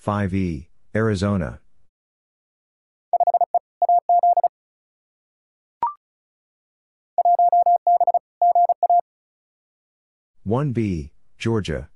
Five 0.02 0.34
E, 0.34 0.68
Arizona. 0.96 1.60
One 10.42 10.72
B, 10.72 11.12
Georgia. 11.38 11.88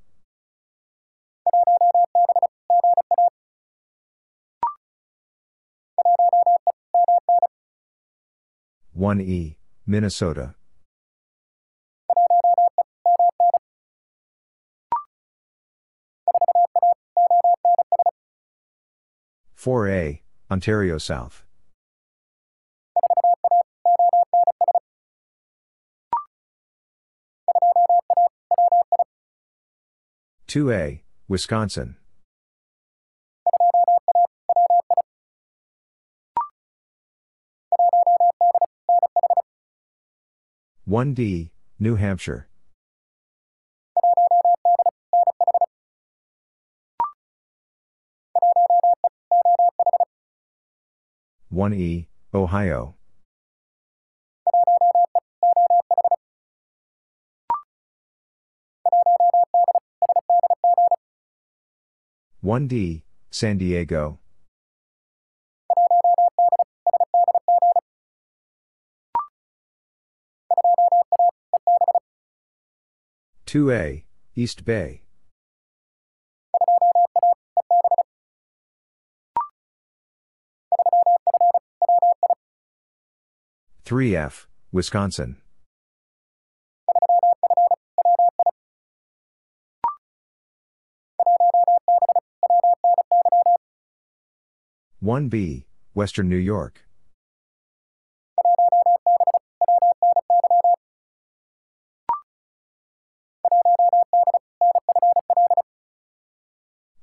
1E, 8.97 9.57
Minnesota. 9.85 10.56
Four 19.67 19.89
A, 19.89 20.23
Ontario 20.49 20.97
South. 20.97 21.43
Two 30.47 30.71
A, 30.71 31.03
Wisconsin. 31.27 31.97
1D, 40.89 41.51
New 41.81 41.97
Hampshire. 41.97 42.47
One 51.57 51.73
E, 51.73 52.07
Ohio. 52.35 52.97
One 62.43 62.69
D, 62.69 63.05
San 63.31 63.57
Diego. 63.57 64.19
2A, 73.47 74.05
East 74.35 74.67
Bay. 74.67 75.06
Three 83.87 84.17
F, 84.17 84.49
Wisconsin. 84.73 85.37
One 94.99 95.29
B, 95.29 95.67
Western 95.95 96.29
New 96.29 96.35
York. 96.35 96.85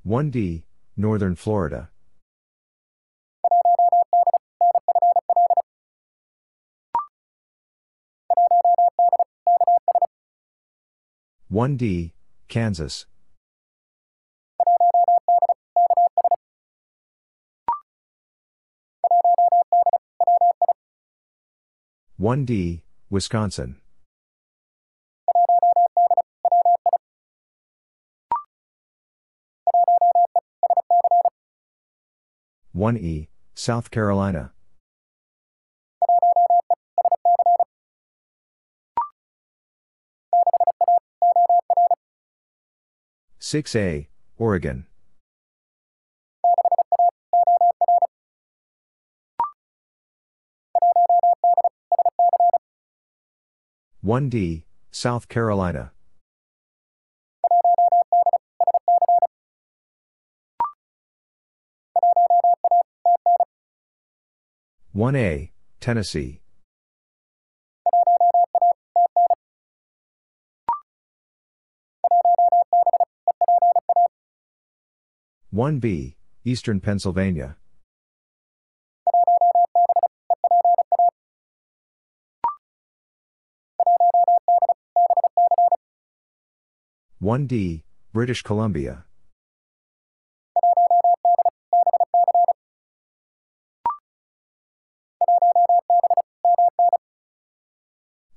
1D, 0.05 0.63
Northern 0.97 1.37
Florida. 1.37 1.91
1D, 11.53 12.13
Kansas. 12.47 13.05
1D, 22.19 22.81
Wisconsin. 23.11 23.75
1E, 32.75 33.27
South 33.53 33.91
Carolina. 33.91 34.53
Six 43.45 43.75
A, 43.75 44.07
Oregon. 44.37 44.85
One 53.99 54.29
D, 54.29 54.63
South 54.91 55.27
Carolina. 55.27 55.91
1A, 64.95 65.51
Tennessee. 65.81 66.42
One 75.53 75.77
B, 75.77 76.15
Eastern 76.43 76.79
Pennsylvania. 76.79 77.57
One 87.19 87.45
D, 87.45 87.83
British 88.11 88.41
Columbia. 88.41 89.05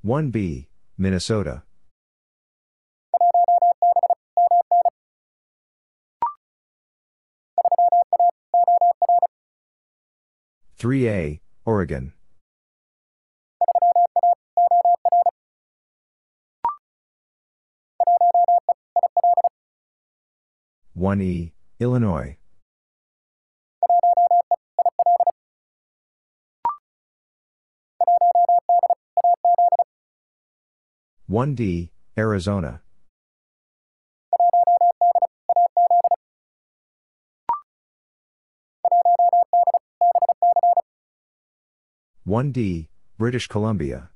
1B, 0.04 0.66
Minnesota. 0.98 1.62
Three 10.78 11.08
A, 11.08 11.40
Oregon. 11.64 12.12
One 20.92 21.22
E, 21.22 21.54
Illinois. 21.80 22.36
1D, 31.30 31.88
Arizona. 32.18 32.82
One 42.26 42.50
D, 42.50 42.88
British 43.18 43.46
Columbia. 43.46 44.10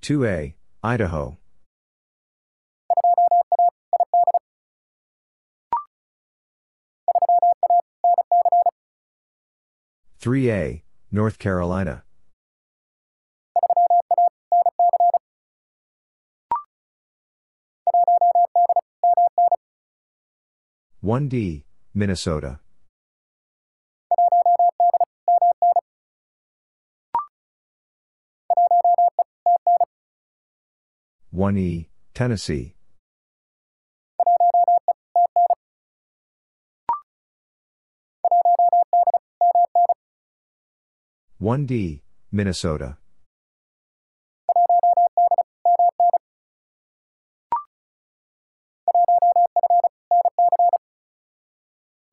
Two 0.00 0.24
A, 0.24 0.54
Idaho. 0.84 1.38
3A, 10.22 10.82
North 11.10 11.40
Carolina. 11.40 12.04
One 21.02 21.28
D, 21.28 21.64
Minnesota. 21.94 22.60
One 31.30 31.56
E, 31.56 31.88
Tennessee. 32.12 32.74
1D, 41.40 42.02
Minnesota. 42.30 42.98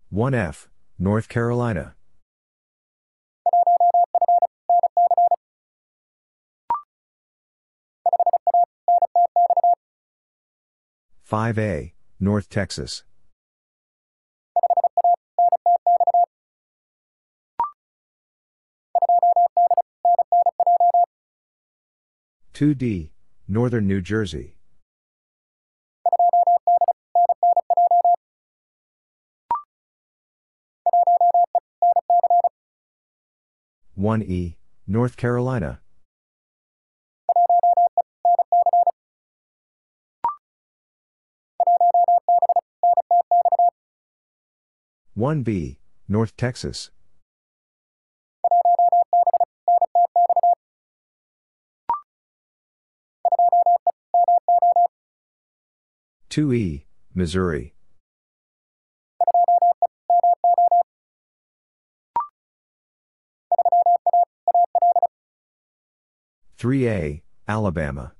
One 0.09 0.33
F, 0.33 0.69
North 0.97 1.27
Carolina. 1.27 1.95
Five 11.23 11.59
A, 11.59 11.93
North 12.21 12.47
Texas. 12.49 13.03
2D, 22.53 23.11
Northern 23.47 23.87
New 23.87 24.01
Jersey. 24.01 24.56
One 33.97 34.21
E, 34.21 34.57
North 34.85 35.17
Carolina. 35.17 35.79
One 45.15 45.41
B, 45.41 45.79
North 46.07 46.37
Texas. 46.37 46.91
2E, 56.29 56.83
Missouri. 57.15 57.73
Three 66.57 66.89
A, 66.89 67.21
Alabama. 67.47 68.13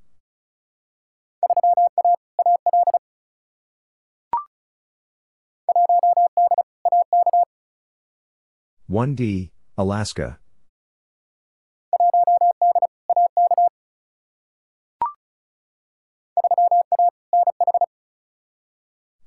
One 8.85 9.15
D, 9.15 9.49
Alaska. 9.75 10.38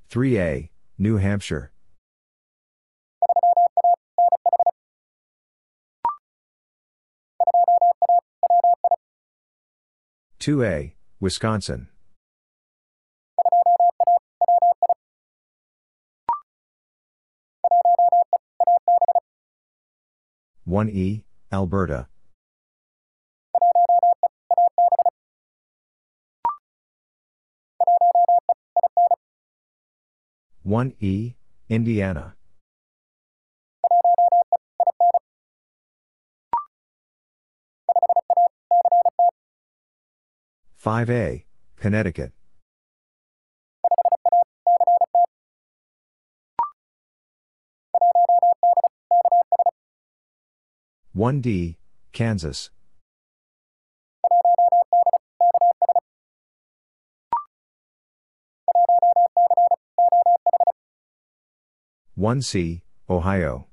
3A, 0.09 0.69
New 0.97 1.17
Hampshire. 1.17 1.73
Two 10.41 10.63
A, 10.63 10.95
Wisconsin. 11.19 11.87
1E, 20.67 21.21
Alberta. 21.53 22.07
1E, 30.65 31.35
Indiana. 31.69 32.35
Five 40.81 41.11
A, 41.11 41.45
Connecticut. 41.77 42.33
One 51.13 51.39
D, 51.39 51.77
Kansas. 52.13 52.71
1C, 62.17 62.81
Ohio. 63.07 63.67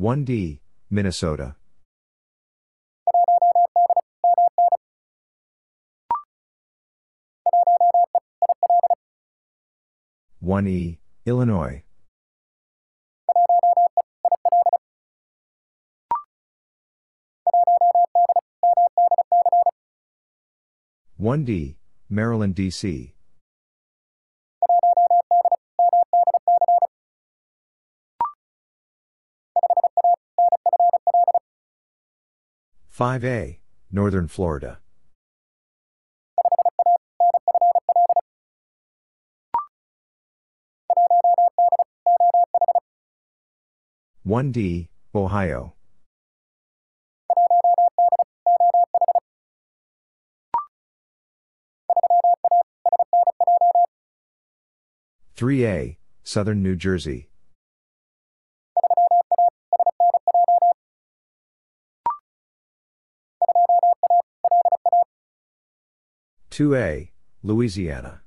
One 0.00 0.24
D, 0.24 0.62
Minnesota. 0.88 1.56
One 10.38 10.66
E, 10.66 11.00
Illinois. 11.26 11.84
1D, 21.20 21.76
Maryland, 22.08 22.54
D.C. 22.54 23.12
Five 33.00 33.24
A, 33.24 33.58
Northern 33.90 34.28
Florida. 34.28 34.78
One 44.22 44.52
D, 44.52 44.90
Ohio. 45.14 45.72
3A, 55.38 55.96
Southern 56.22 56.62
New 56.62 56.76
Jersey. 56.76 57.29
Two 66.60 66.76
A, 66.76 67.10
Louisiana. 67.42 68.20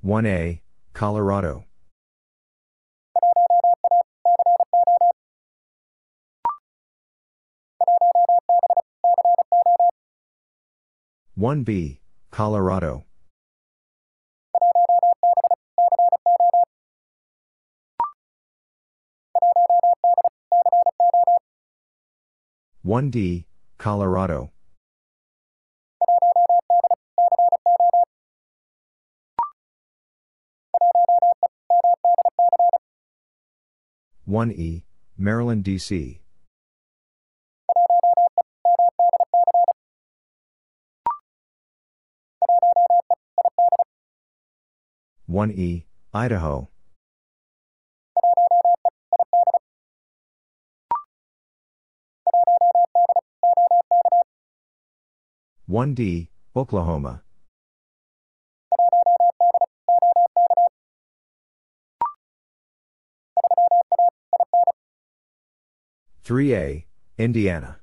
One 0.00 0.26
A, 0.26 0.62
Colorado. 0.92 1.64
1B, 11.36 11.98
Colorado. 12.30 13.09
One 22.82 23.10
D, 23.10 23.44
Colorado. 23.76 24.52
One 34.24 34.50
E, 34.50 34.84
Maryland, 35.18 35.62
D.C. 35.62 36.22
1E, 45.28 45.84
Idaho. 46.14 46.68
One 55.70 55.94
D, 55.94 56.30
Oklahoma. 56.56 57.22
Three 66.24 66.56
A, 66.56 66.86
Indiana. 67.18 67.78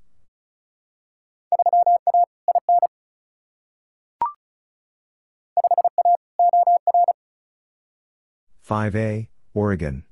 5A, 8.68 9.30
Oregon. 9.54 10.07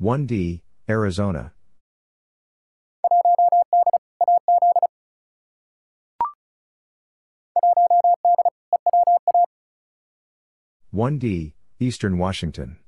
One 0.00 0.26
D, 0.26 0.62
Arizona. 0.88 1.52
One 10.92 11.18
D, 11.18 11.54
Eastern 11.80 12.16
Washington. 12.16 12.78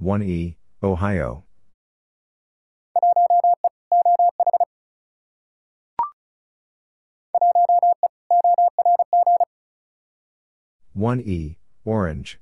1E, 0.00 0.54
Ohio. 0.80 1.44
One 10.92 11.20
E, 11.20 11.56
Orange. 11.84 12.38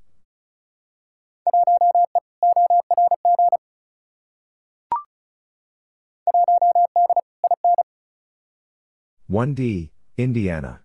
One 9.27 9.53
D, 9.53 9.91
Indiana. 10.17 10.81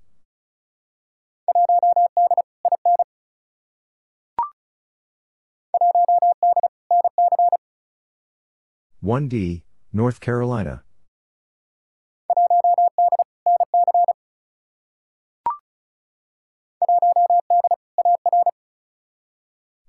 1D, 9.02 9.62
North 9.92 10.20
Carolina. 10.20 10.82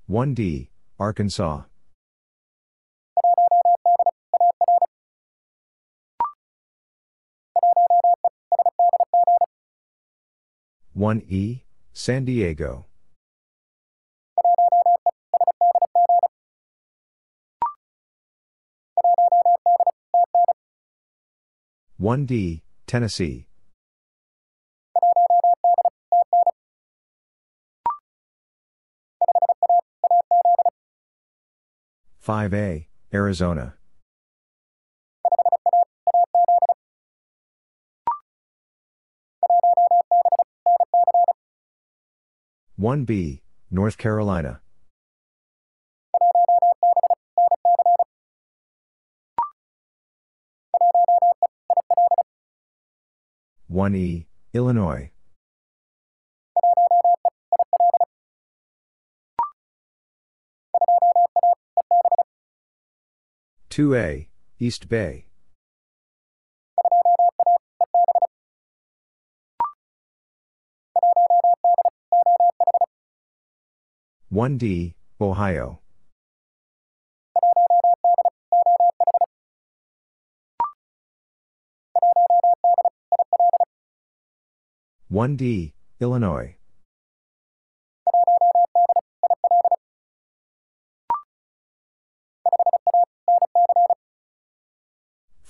1D, 0.09 0.67
Arkansas. 0.99 1.63
One 10.93 11.23
E, 11.27 11.63
San 11.91 12.23
Diego. 12.23 12.85
One 21.97 22.27
D, 22.27 22.61
Tennessee. 22.85 23.47
5A, 32.25 32.87
Arizona. 33.13 33.75
1B, 42.79 43.41
North 43.69 43.99
Carolina. 43.99 44.59
One 53.67 53.95
E, 53.95 54.25
Illinois. 54.51 55.11
Two 63.75 63.93
A, 63.93 64.29
East 64.57 64.87
Bay. 64.87 65.25
1D, 74.33 74.93
Ohio. 75.19 75.79
One 85.09 85.35
D, 85.35 85.73
Illinois. 85.99 86.55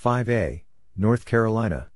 Five 0.05 0.29
A, 0.29 0.63
North 0.95 1.25
Carolina. 1.25 1.89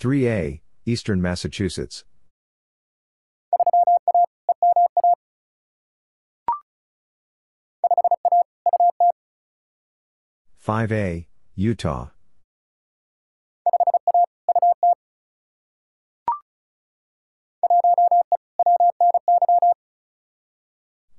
3A, 0.00 0.60
Eastern 0.86 1.22
Massachusetts. 1.22 2.04
Five 10.56 10.90
A, 10.90 11.28
Utah. 11.54 12.08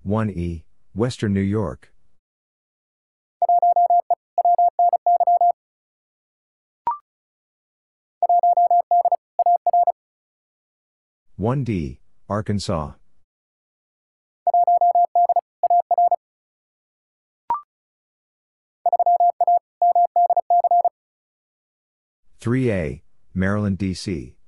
One 0.09 0.31
E, 0.31 0.65
Western 0.95 1.35
New 1.35 1.39
York. 1.39 1.93
1D, 11.39 11.99
Arkansas. 12.27 12.93
Three 22.39 22.71
A, 22.71 23.03
Maryland, 23.35 23.77
D.C. 23.77 24.38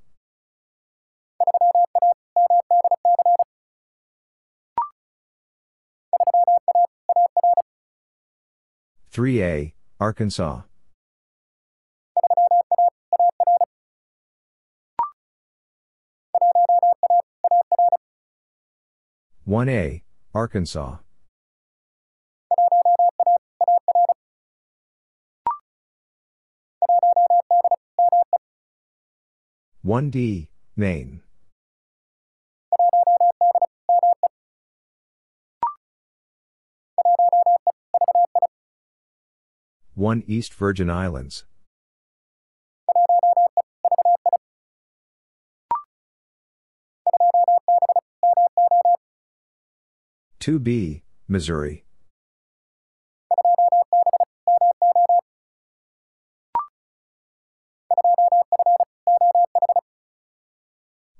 Three 9.13 9.43
A, 9.43 9.73
Arkansas. 9.99 10.61
1A, 19.45 20.03
Arkansas. 20.33 20.99
One 29.81 30.09
D, 30.09 30.47
Maine. 30.77 31.21
One 40.01 40.23
East 40.25 40.55
Virgin 40.55 40.89
Islands. 40.89 41.45
2B, 50.39 51.03
Missouri. 51.27 51.85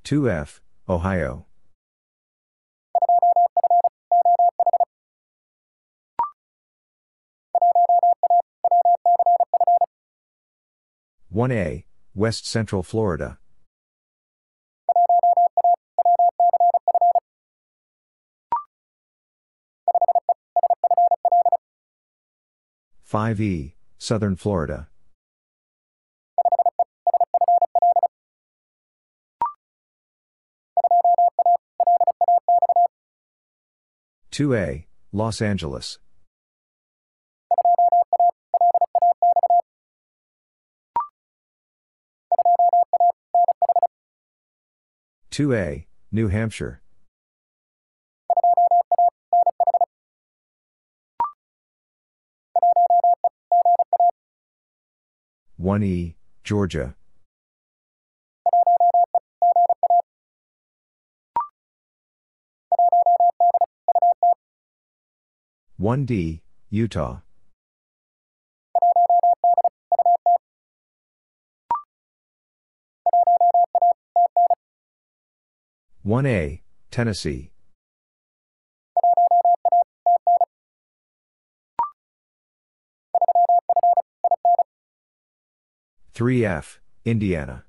Two 0.04 0.28
F, 0.28 0.60
Ohio. 0.90 1.46
One 11.34 11.54
A, 11.54 11.86
West 12.14 12.46
Central 12.46 12.84
Florida. 12.84 13.40
5E, 23.10 23.76
Southern 23.98 24.36
Florida. 24.36 24.90
Two 34.32 34.54
A, 34.54 34.86
Los 35.14 35.42
Angeles. 35.42 35.98
Two 45.32 45.54
A, 45.54 45.88
New 46.12 46.28
Hampshire. 46.28 46.82
1E, 55.58 56.16
Georgia. 56.44 56.96
One 65.78 66.04
D, 66.04 66.42
Utah. 66.70 67.22
One 76.04 76.26
A, 76.26 76.64
Tennessee. 76.90 77.52
3F, 86.16 86.80
Indiana. 87.06 87.66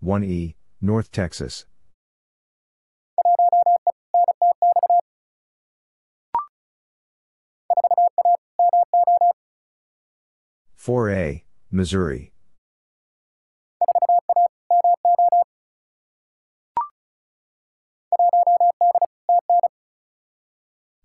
One 0.00 0.24
E, 0.24 0.56
North 0.80 1.12
Texas. 1.12 1.64
Four 10.88 11.10
A, 11.10 11.44
Missouri. 11.70 12.32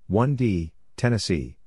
1D, 0.10 0.72
Tennessee. 0.95 1.57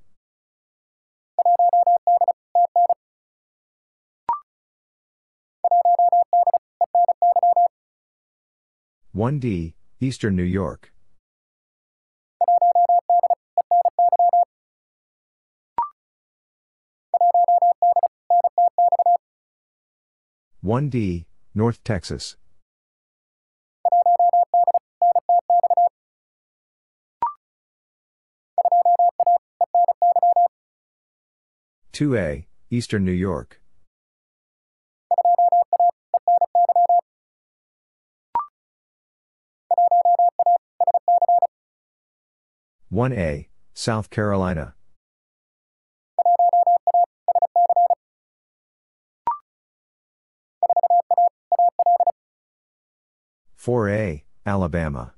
1D, 9.15 9.75
Eastern 10.01 10.37
New 10.37 10.43
York. 10.43 10.91
One 20.61 20.89
D, 20.89 21.27
North 21.55 21.83
Texas. 21.85 22.37
Two 31.93 32.17
A, 32.17 32.47
Eastern 32.71 33.05
New 33.05 33.13
York. 33.13 33.61
1A, 42.93 43.49
South 43.75 44.11
Carolina. 44.11 44.76
Four 53.67 53.91
A, 53.91 54.23
Alabama. 54.47 55.13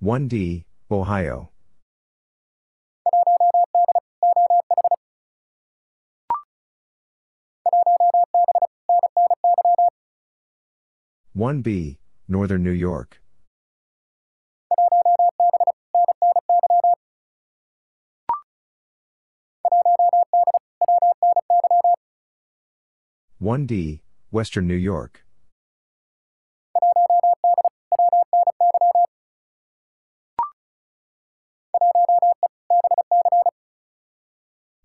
One 0.00 0.28
D, 0.28 0.66
Ohio. 0.90 1.48
1B, 11.34 11.96
Northern 12.28 12.62
New 12.62 12.70
York. 12.70 13.22
One 23.40 23.66
D, 23.66 24.02
Western 24.32 24.66
New 24.66 24.74
York. 24.74 25.24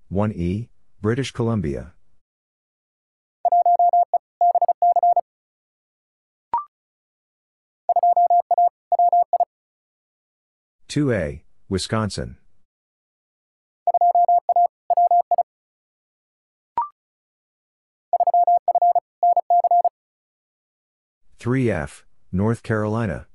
One 0.07 0.31
E, 0.31 0.69
British 1.01 1.31
Columbia. 1.31 1.93
2A, 10.89 11.41
Wisconsin. 11.69 12.37
Three 21.43 21.69
F, 21.69 22.05
North 22.31 22.63
Carolina. 22.63 23.27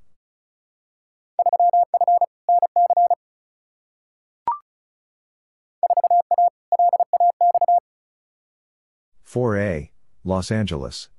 Four 9.22 9.58
A, 9.58 9.92
Los 10.24 10.50
Angeles. 10.50 11.10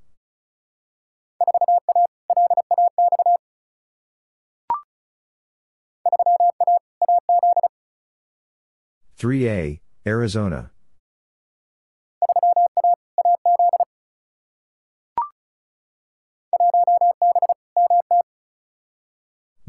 3A, 9.20 9.82
Arizona. 10.08 10.72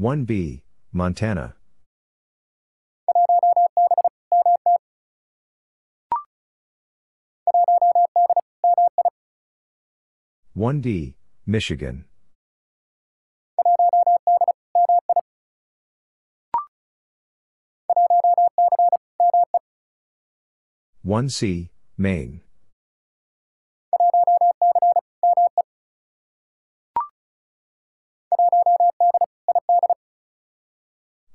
One 0.01 0.25
B, 0.25 0.63
Montana. 0.95 1.57
One 10.55 10.81
D, 10.81 11.17
Michigan. 11.45 12.07
1C, 21.05 21.69
Maine. 21.99 22.41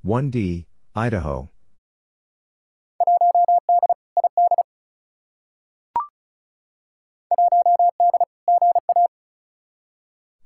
One 0.05 0.29
D, 0.29 0.67
Idaho. 0.95 1.49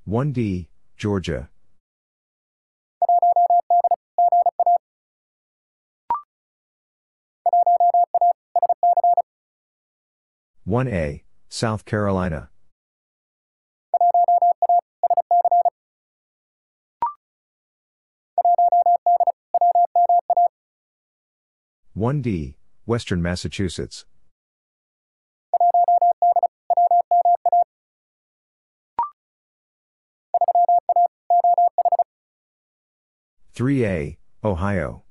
One 0.06 0.31
D, 0.31 0.69
Georgia. 0.95 1.49
1A, 10.65 11.23
South 11.49 11.84
Carolina. 11.84 12.49
One 22.00 22.22
D, 22.22 22.56
Western 22.86 23.22
Massachusetts. 23.22 24.06
Three 33.52 33.86
A, 33.86 34.18
Ohio. 34.46 35.04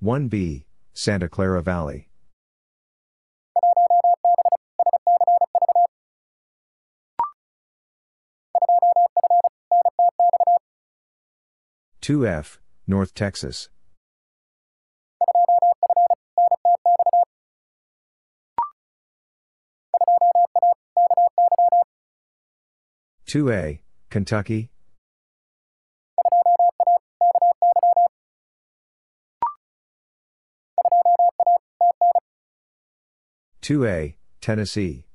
1B, 0.00 0.66
Santa 0.92 1.28
Clara 1.28 1.62
Valley. 1.64 2.08
Two 12.04 12.26
F, 12.26 12.60
North 12.86 13.14
Texas. 13.14 13.70
Two 23.24 23.50
A, 23.50 23.80
Kentucky. 24.10 24.68
2A, 33.62 34.16
Tennessee. 34.42 35.06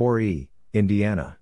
4E, 0.00 0.48
Indiana. 0.72 1.36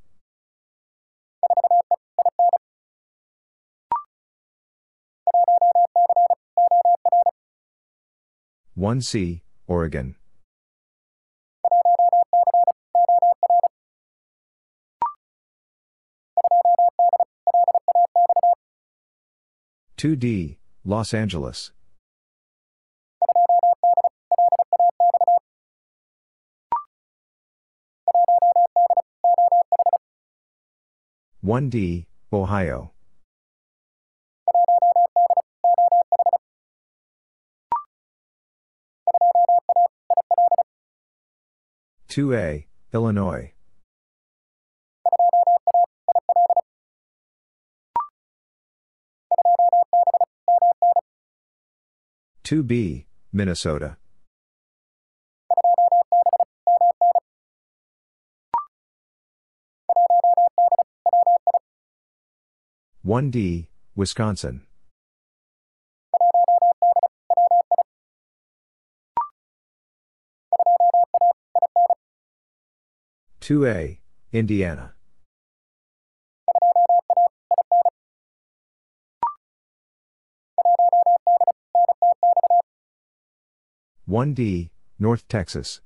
One 8.75 9.01
C, 9.01 9.43
Oregon. 9.69 10.17
Two 19.97 20.17
D, 20.17 20.59
Los 20.85 21.15
Angeles. 21.15 21.71
One 31.41 31.71
D, 31.71 32.07
Ohio. 32.33 32.91
2A, 42.09 42.65
Illinois. 42.93 43.53
Two 52.43 52.65
B, 52.65 53.07
Minnesota. 53.33 53.97
One 63.09 63.31
D, 63.31 63.69
Wisconsin. 63.97 64.67
2A, 73.41 74.01
Indiana. 74.31 74.93
One 84.05 84.35
D, 84.35 84.71
North 84.99 85.27
Texas. 85.29 85.81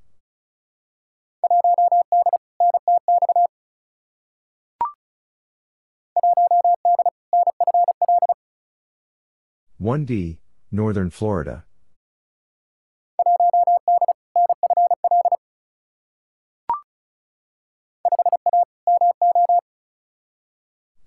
One 9.83 10.05
D, 10.05 10.39
Northern 10.71 11.11
Florida. 11.11 11.65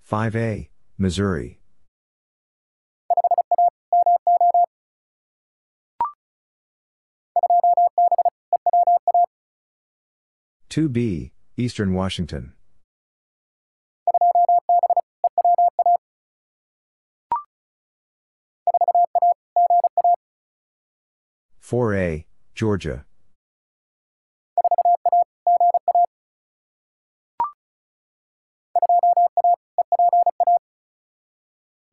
5A, 0.06 0.68
Missouri. 0.98 1.58
Two 10.68 10.90
B, 10.90 11.32
Eastern 11.56 11.94
Washington. 11.94 12.55
Four 21.66 21.96
A, 21.96 22.24
Georgia. 22.54 23.04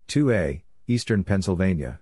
2A, 0.10 0.62
Eastern 0.86 1.24
Pennsylvania. 1.24 2.02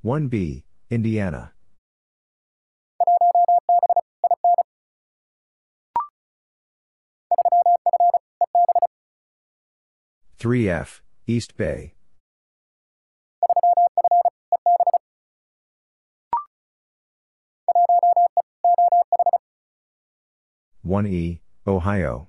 One 0.00 0.28
B, 0.28 0.64
Indiana. 0.88 1.52
Three 10.42 10.68
F, 10.68 11.00
East 11.24 11.56
Bay. 11.56 11.94
1E, 20.84 21.38
Ohio. 21.64 22.26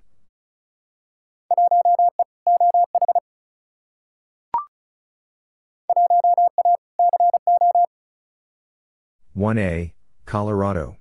One 9.33 9.57
A, 9.57 9.95
Colorado. 10.27 10.97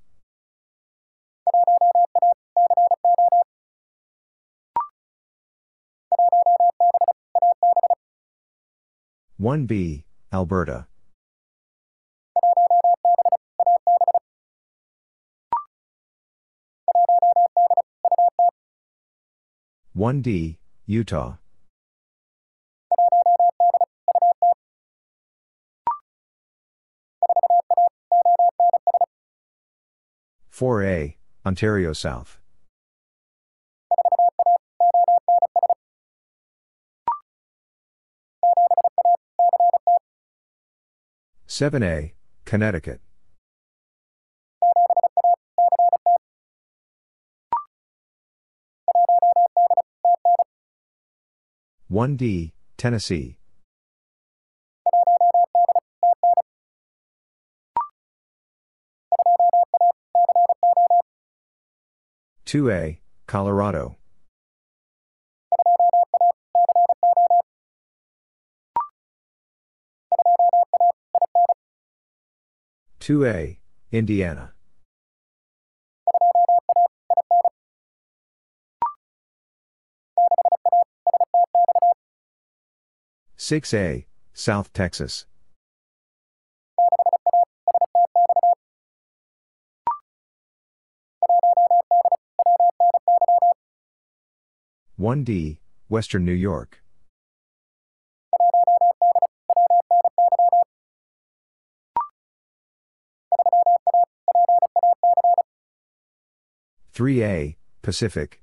One 9.42 9.66
B, 9.66 10.04
Alberta. 10.32 10.86
1D, 19.96 20.58
Utah. 20.86 21.38
Four 30.50 30.84
A, 30.84 31.16
Ontario 31.44 31.92
South. 31.92 32.41
Seven 41.54 41.82
A, 41.82 42.14
Connecticut. 42.46 43.02
1D, 51.90 52.52
Tennessee. 52.78 53.36
Two 62.46 62.70
A, 62.70 62.98
Colorado. 63.26 63.98
Two 73.02 73.26
A, 73.26 73.58
Indiana. 73.90 74.52
6A, 83.36 84.04
South 84.32 84.72
Texas. 84.72 85.26
One 94.94 95.24
D, 95.24 95.58
Western 95.88 96.24
New 96.24 96.30
York. 96.30 96.84
3A, 106.94 107.56
Pacific. 107.80 108.42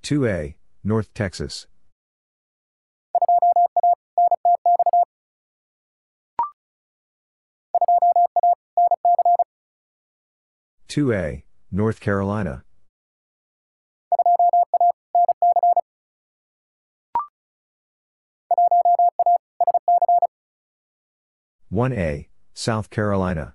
Two 0.00 0.26
A, 0.26 0.56
North 0.82 1.12
Texas. 1.12 1.66
Two 10.86 11.12
A, 11.12 11.44
North 11.70 12.00
Carolina. 12.00 12.64
One 21.70 21.92
A, 21.92 22.28
South 22.54 22.88
Carolina. 22.88 23.54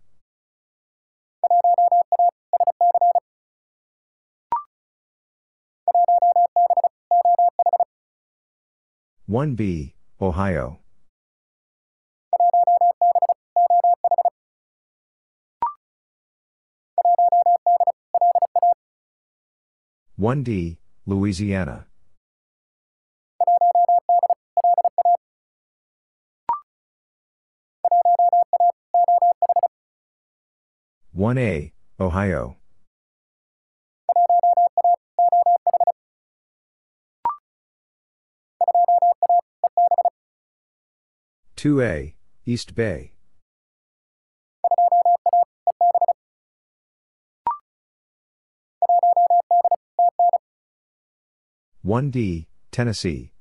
One 9.25 9.55
B, 9.55 9.95
Ohio. 10.21 10.77
One 20.17 20.43
D, 20.43 20.77
Louisiana. 21.07 21.87
One 31.15 31.37
A, 31.37 31.71
Ohio. 31.99 32.57
Two 41.55 41.83
A, 41.83 42.15
East 42.47 42.73
Bay. 42.73 43.11
One 51.83 52.09
D, 52.09 52.47
Tennessee. 52.71 53.32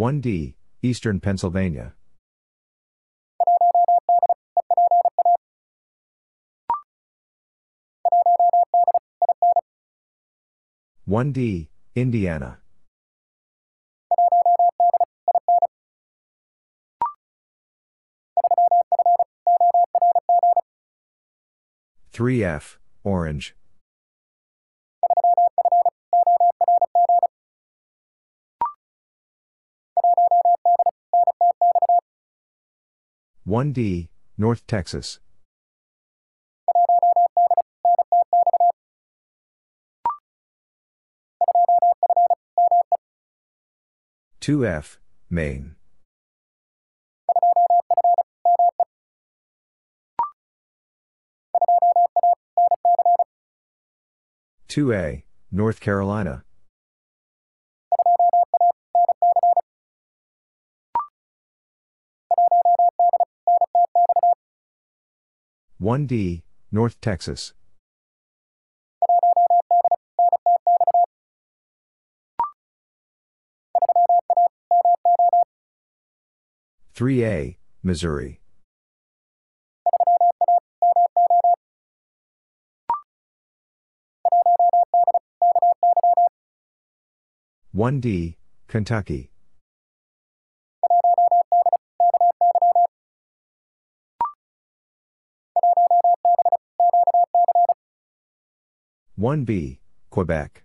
One 0.00 0.22
D, 0.22 0.56
Eastern 0.80 1.20
Pennsylvania. 1.20 1.92
One 11.04 11.32
D, 11.32 11.68
Indiana. 11.94 12.60
Three 22.10 22.42
F, 22.42 22.78
Orange. 23.04 23.54
One 33.50 33.72
D, 33.72 34.10
North 34.38 34.64
Texas. 34.68 35.18
Two 44.38 44.64
F, 44.64 45.00
Maine. 45.28 45.74
Two 54.68 54.92
A, 54.92 55.24
North 55.50 55.80
Carolina. 55.80 56.44
One 65.80 66.04
D, 66.04 66.42
North 66.70 67.00
Texas. 67.00 67.54
Three 76.92 77.24
A, 77.24 77.56
Missouri. 77.82 78.42
One 87.72 88.00
D, 88.00 88.36
Kentucky. 88.68 89.30
One 99.20 99.44
B, 99.44 99.80
Quebec. 100.08 100.62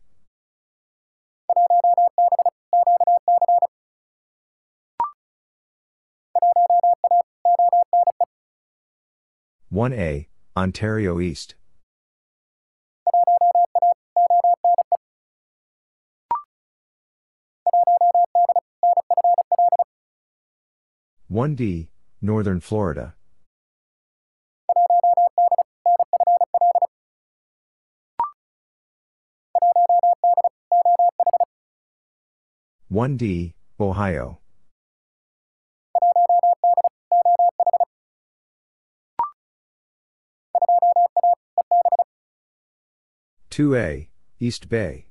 One 9.69 9.91
A, 9.91 10.29
Ontario 10.55 11.19
East. 11.19 11.55
One 21.27 21.55
D, 21.55 21.89
Northern 22.21 22.61
Florida. 22.61 23.15
One 32.95 33.17
D, 33.17 33.53
Ohio. 33.77 34.39
Two 43.49 43.75
A, 43.75 44.07
East 44.39 44.69
Bay. 44.69 45.07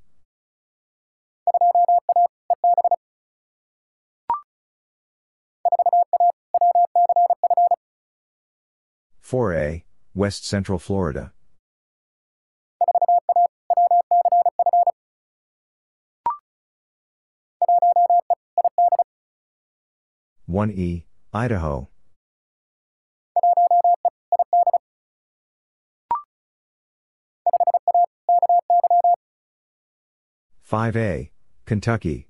Four 9.20 9.52
A, 9.52 9.84
West 10.14 10.46
Central 10.46 10.78
Florida. 10.78 11.34
One 20.46 20.70
E, 20.70 21.06
Idaho. 21.32 21.88
Five 30.60 30.96
A, 30.96 31.30
Kentucky. 31.64 32.28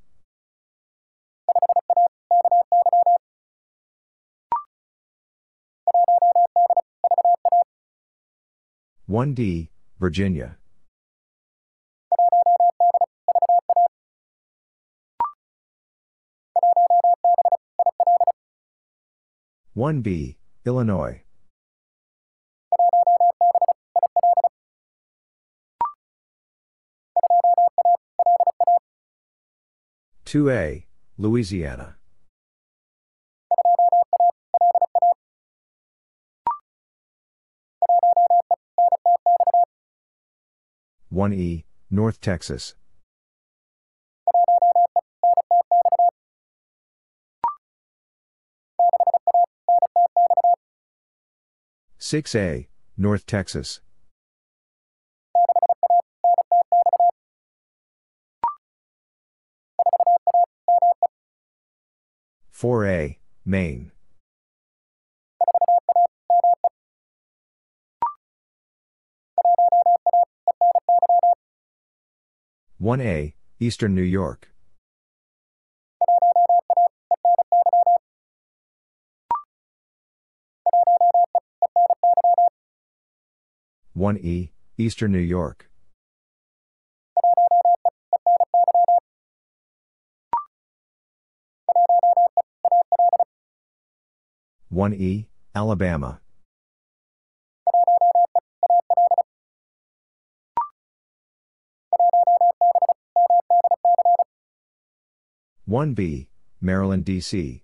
One 9.06 9.34
D, 9.34 9.70
Virginia. 9.98 10.56
One 19.76 20.02
B, 20.02 20.36
Illinois. 20.64 21.22
Two 30.24 30.48
A, 30.48 30.86
Louisiana. 31.18 31.96
One 41.08 41.32
E, 41.32 41.64
North 41.90 42.20
Texas. 42.20 42.76
6A, 52.04 52.66
North 52.98 53.24
Texas. 53.24 53.80
4A, 62.52 63.16
Maine. 63.46 63.90
1A, 72.78 73.32
Eastern 73.58 73.94
New 73.94 74.02
York. 74.02 74.53
One 83.94 84.18
E, 84.18 84.50
Eastern 84.76 85.12
New 85.12 85.18
York. 85.20 85.70
One 94.68 94.92
E, 94.92 95.28
Alabama. 95.54 96.20
1B, 105.68 106.26
Maryland, 106.60 107.04
D.C. 107.04 107.63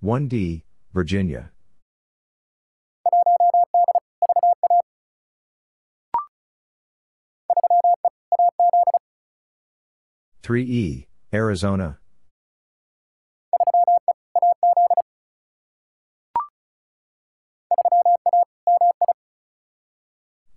One 0.00 0.28
D, 0.28 0.62
Virginia. 0.94 1.50
Three 10.40 10.62
E, 10.62 11.06
Arizona. 11.34 11.98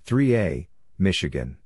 3A, 0.05 0.67
Michigan. 0.99 1.57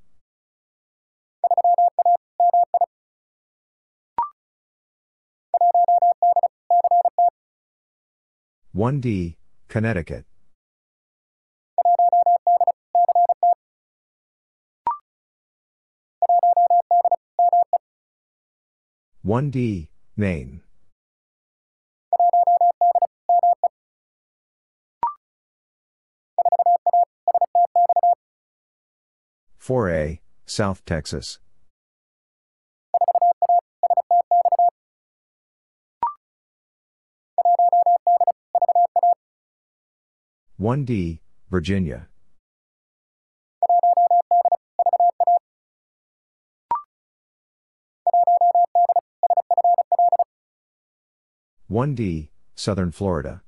One 8.76 9.00
D, 9.00 9.38
Connecticut. 9.70 10.26
One 19.22 19.50
D, 19.50 19.88
Maine. 20.18 20.60
4A, 29.58 30.20
South 30.46 30.84
Texas. 30.86 31.40
One 40.58 40.86
D, 40.86 41.20
Virginia. 41.52 42.08
One 51.68 51.94
D, 51.94 52.30
Southern 52.56 52.92
Florida. 52.92 53.42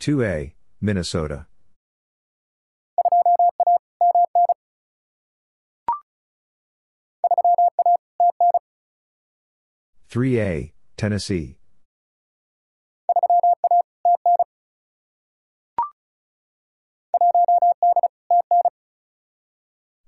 2A, 0.00 0.54
Minnesota. 0.80 1.46
Three 10.10 10.40
A, 10.40 10.72
Tennessee. 10.96 11.58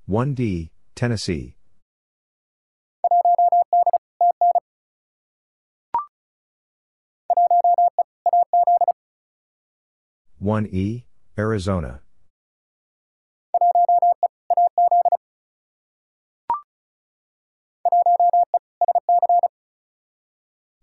One 0.07 0.33
D, 0.33 0.71
Tennessee. 0.95 1.55
1E, 10.43 11.05
Arizona. 11.39 12.01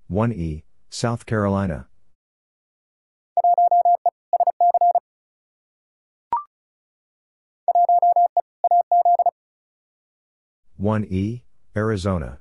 One 0.10 0.32
E, 0.32 0.64
South 0.90 1.26
Carolina. 1.26 1.88
One 10.78 11.04
E, 11.10 11.44
Arizona. 11.76 12.40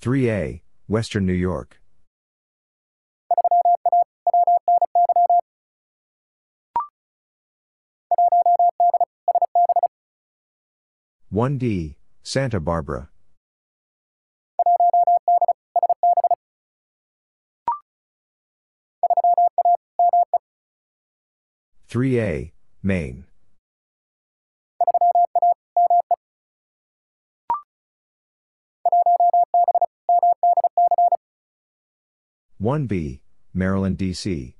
3A, 0.00 0.62
Western 0.86 1.26
New 1.26 1.32
York. 1.32 1.81
One 11.32 11.56
D, 11.56 11.96
Santa 12.22 12.60
Barbara. 12.60 13.08
Three 21.88 22.20
A, 22.20 22.52
Maine. 22.82 23.24
1B, 32.60 33.20
Maryland, 33.54 33.96
D.C. 33.96 34.54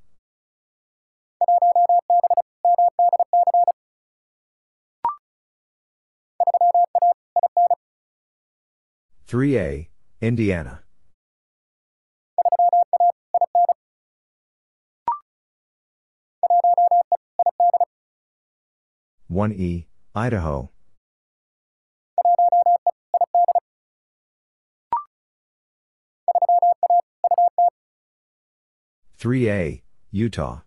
Three 9.32 9.56
A, 9.56 9.88
Indiana. 10.20 10.82
One 19.28 19.52
E, 19.52 19.86
Idaho. 20.14 20.68
3A, 29.18 29.80
Utah. 30.10 30.60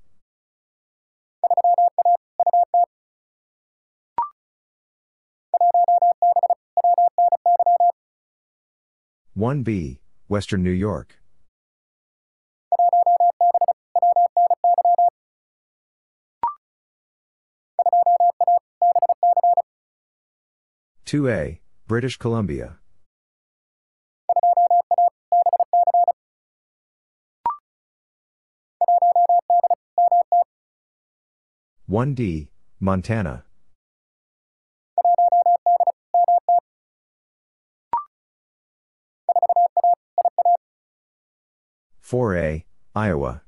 One 9.37 9.63
B, 9.63 9.99
Western 10.29 10.63
New 10.63 10.71
York. 10.71 11.19
Two 21.03 21.27
A, 21.27 21.59
British 21.85 22.15
Columbia. 22.15 22.77
1D, 31.89 32.47
Montana. 32.79 33.44
Four 42.05 42.37
A, 42.37 42.63
Iowa. 42.93 43.41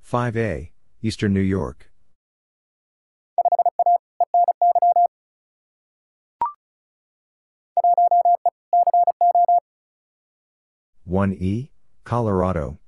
Five 0.00 0.38
A, 0.38 0.72
Eastern 1.02 1.34
New 1.34 1.40
York. 1.40 1.92
1E, 11.06 11.68
Colorado. 12.04 12.78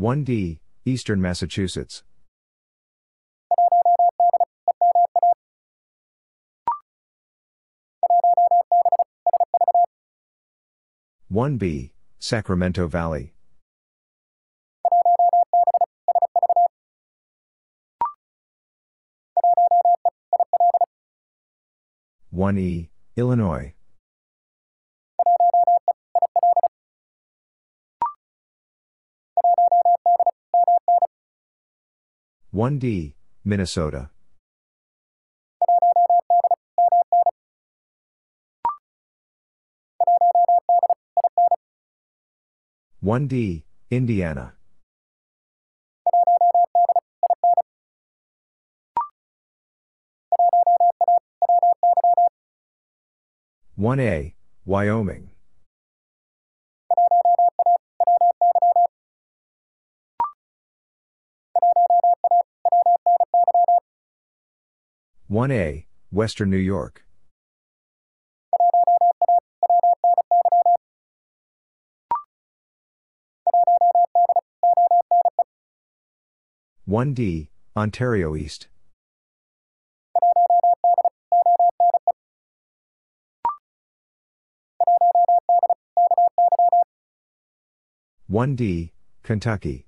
One 0.00 0.24
D, 0.24 0.60
Eastern 0.86 1.20
Massachusetts. 1.20 2.04
One 11.28 11.58
B, 11.58 11.92
Sacramento 12.18 12.86
Valley. 12.86 13.34
1E, 22.34 22.88
Illinois. 23.16 23.74
One 32.52 32.80
D, 32.80 33.14
Minnesota. 33.44 34.10
One 42.98 43.28
D, 43.28 43.64
Indiana. 43.88 44.54
1A, 53.78 54.34
Wyoming. 54.66 55.29
One 65.30 65.52
A, 65.52 65.86
Western 66.10 66.50
New 66.50 66.56
York. 66.56 67.04
One 76.84 77.14
D, 77.14 77.50
Ontario 77.76 78.34
East. 78.34 78.66
1D, 88.28 88.90
Kentucky. 89.22 89.86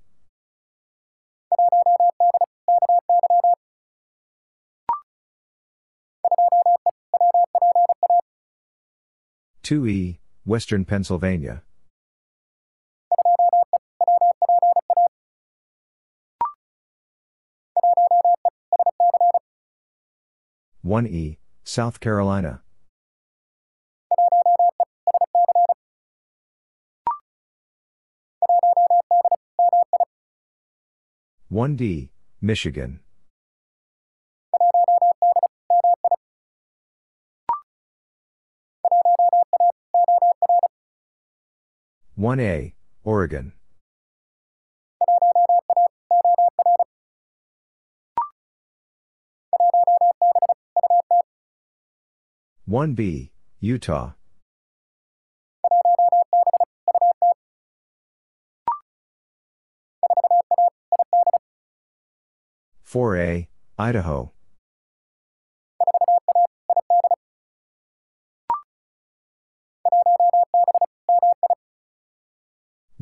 Two 9.63 9.87
E, 9.87 10.19
Western 10.43 10.83
Pennsylvania. 10.83 11.63
One 20.81 21.07
E, 21.07 21.37
South 21.63 22.01
Carolina. 22.01 22.61
1D, 31.49 32.09
Michigan. 32.41 32.99
One 42.15 42.39
A, 42.39 42.75
Oregon. 43.03 43.53
One 52.65 52.93
B, 52.93 53.31
Utah. 53.59 54.11
4A, 62.85 63.47
Idaho. 63.79 64.31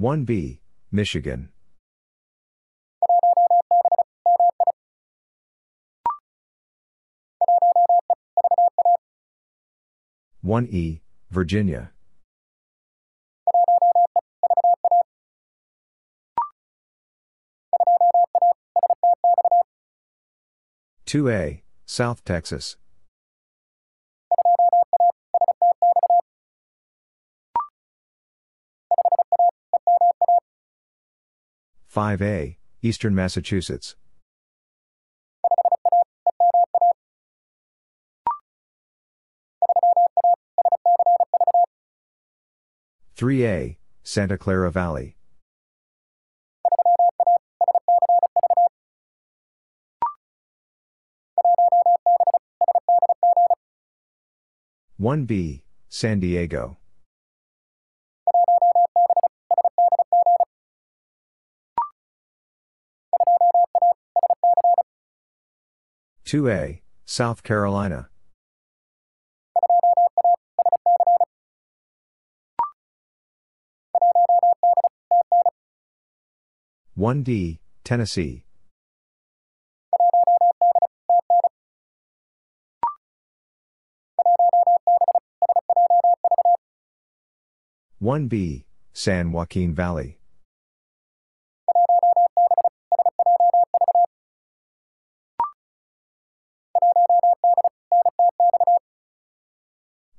One 0.02 0.24
B, 0.24 0.62
Michigan. 0.92 1.50
One 10.42 10.68
E, 10.72 11.02
Virginia. 11.30 11.92
2A, 21.06 21.62
South 21.86 22.26
Texas. 22.26 22.76
Five 31.92 32.22
A, 32.22 32.58
Eastern 32.82 33.14
Massachusetts. 33.14 33.98
Three 43.18 43.46
A, 43.46 43.78
Santa 44.04 44.38
Clara 44.38 44.72
Valley. 44.72 45.18
1B, 54.98 55.64
San 55.90 56.22
Diego. 56.22 56.78
2A, 66.32 66.80
South 67.06 67.44
Carolina. 67.44 68.08
One 76.96 77.24
D, 77.24 77.60
Tennessee. 77.84 78.46
One 88.00 88.30
B, 88.30 88.64
San 88.94 89.34
Joaquin 89.34 89.76
Valley. 89.76 90.21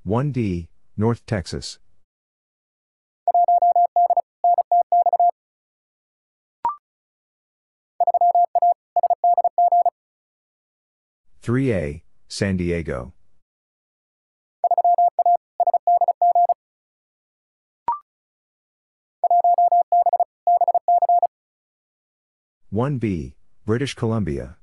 One 0.04 0.32
D, 0.32 0.68
North 0.96 1.24
Texas. 1.26 1.78
Three 11.40 11.72
A, 11.72 12.02
San 12.26 12.56
Diego. 12.56 13.12
1B, 22.72 23.34
British 23.64 23.94
Columbia. 23.94 24.56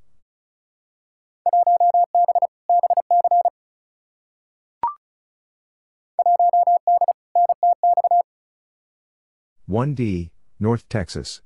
One 9.70 9.94
D, 9.94 10.32
North 10.58 10.88
Texas. 10.88 11.42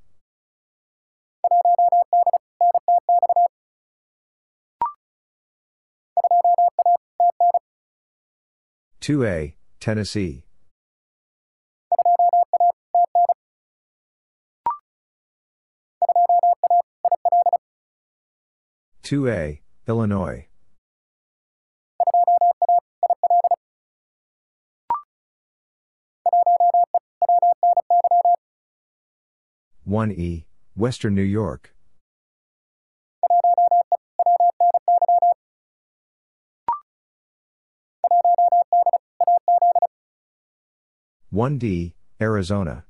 Two 8.98 9.26
A, 9.26 9.56
Tennessee. 9.78 10.46
2A, 19.02 19.60
Illinois. 19.86 20.48
One 29.84 30.12
E, 30.12 30.46
Western 30.74 31.14
New 31.14 31.20
York. 31.20 31.74
One 41.30 41.58
D, 41.58 41.94
Arizona. 42.18 42.84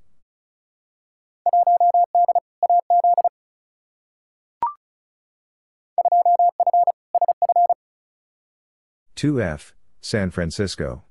2F, 9.17 9.73
San 10.01 10.31
Francisco. 10.31 11.03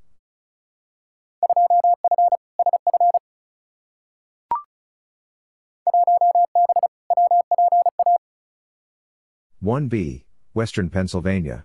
One 9.64 9.88
B, 9.88 10.26
Western 10.52 10.90
Pennsylvania. 10.90 11.64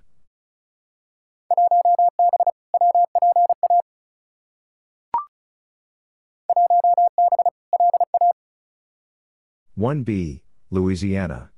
One 9.75 10.05
B, 10.05 10.45
Louisiana. 10.71 11.51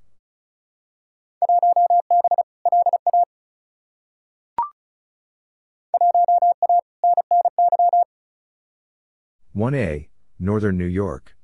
1A, 9.54 10.08
Northern 10.38 10.78
New 10.78 10.86
York. 10.86 11.36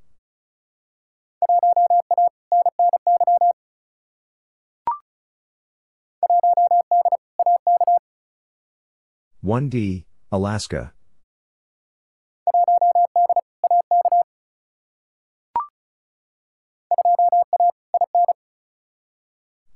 One 9.47 9.69
D, 9.69 10.07
Alaska. 10.33 10.93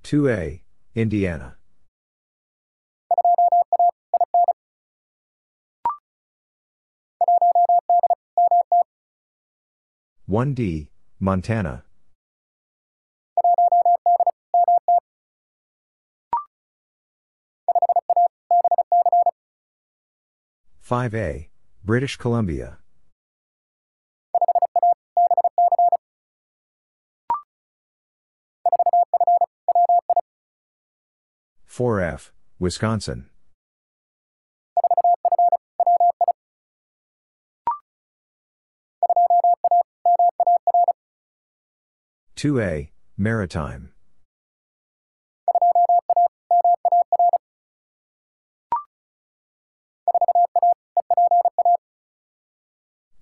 Two 0.02 0.28
A, 0.28 0.64
Indiana. 0.96 1.56
1D, 10.28 10.88
Montana. 11.20 11.84
Five 20.90 21.14
A, 21.14 21.48
British 21.84 22.16
Columbia. 22.16 22.78
Four 31.64 32.00
F, 32.00 32.32
Wisconsin. 32.58 33.30
2A, 42.36 42.88
Maritime. 43.16 43.92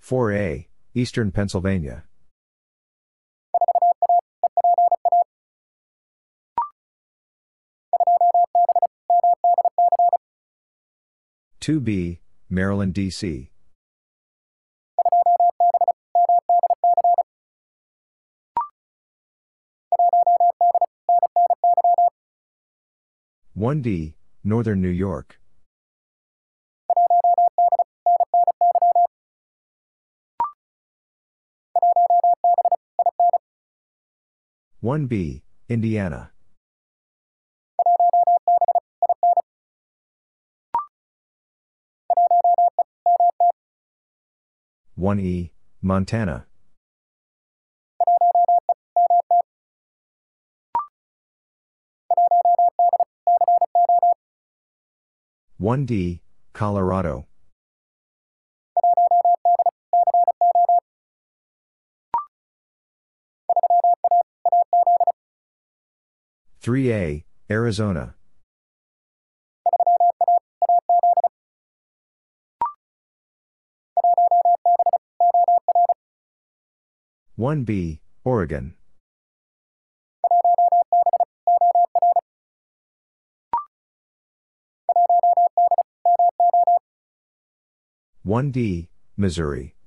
Four 0.09 0.33
A, 0.33 0.67
Eastern 0.95 1.31
Pennsylvania. 1.33 2.05
Two 11.61 11.79
B, 11.79 12.21
Maryland, 12.49 12.95
D.C. 12.95 13.51
1D, 23.55 24.15
Northern 24.43 24.81
New 24.81 24.89
York. 24.89 25.39
One 34.81 35.07
B, 35.07 35.43
Indiana. 35.69 36.31
One 44.95 45.19
E, 45.19 45.51
Montana. 45.83 46.47
1D, 55.61 56.21
Colorado. 56.53 57.27
Three 66.61 66.93
A, 66.93 67.25
Arizona. 67.49 68.15
One 77.37 77.63
B, 77.63 78.01
Oregon. 78.25 78.75
1D, 88.27 88.89
Missouri. 89.17 89.78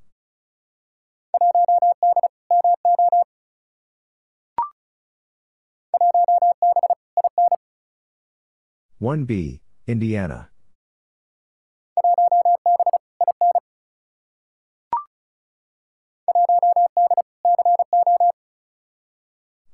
1B, 9.01 9.59
Indiana. 9.87 10.51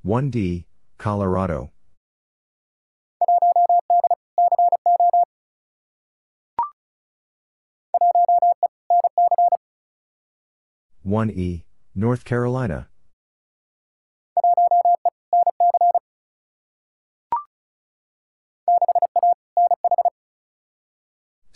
1D, 0.02 0.64
Colorado. 0.96 1.70
1E, 11.06 11.64
North 11.94 12.24
Carolina. 12.24 12.88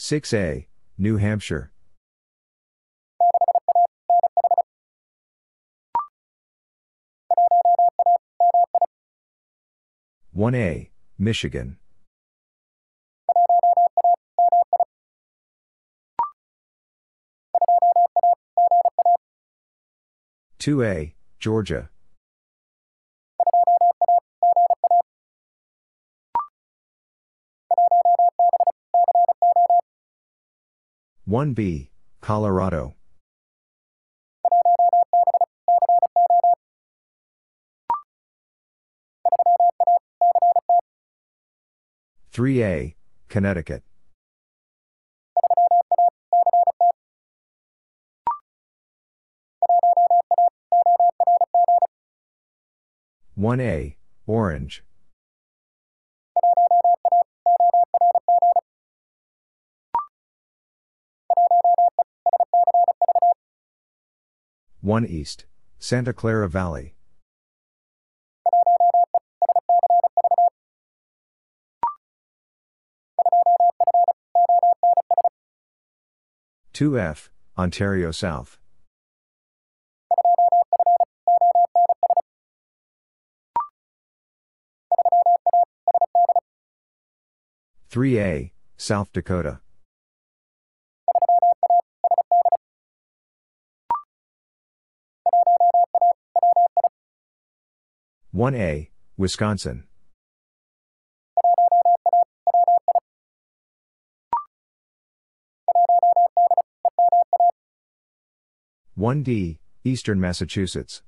Six 0.04 0.34
A, 0.34 0.66
New 0.98 1.18
Hampshire. 1.18 1.70
One 10.32 10.56
A, 10.56 10.90
Michigan. 11.16 11.78
2A, 20.58 21.12
Georgia. 21.38 21.90
One 31.24 31.52
B, 31.52 31.90
Colorado. 32.20 32.96
Three 42.32 42.64
A, 42.64 42.96
Connecticut. 43.28 43.84
1A, 53.38 53.94
Orange. 54.26 54.84
One 64.82 65.06
East, 65.06 65.44
Santa 65.78 66.12
Clara 66.12 66.48
Valley. 66.48 66.96
Two 76.72 76.98
F, 76.98 77.30
Ontario 77.56 78.10
South. 78.10 78.58
3A, 87.88 88.50
South 88.76 89.12
Dakota. 89.12 89.60
One 98.34 98.54
A, 98.54 98.88
Wisconsin. 99.18 99.84
One 108.94 109.22
D, 109.22 109.58
Eastern 109.84 110.18
Massachusetts. 110.18 111.02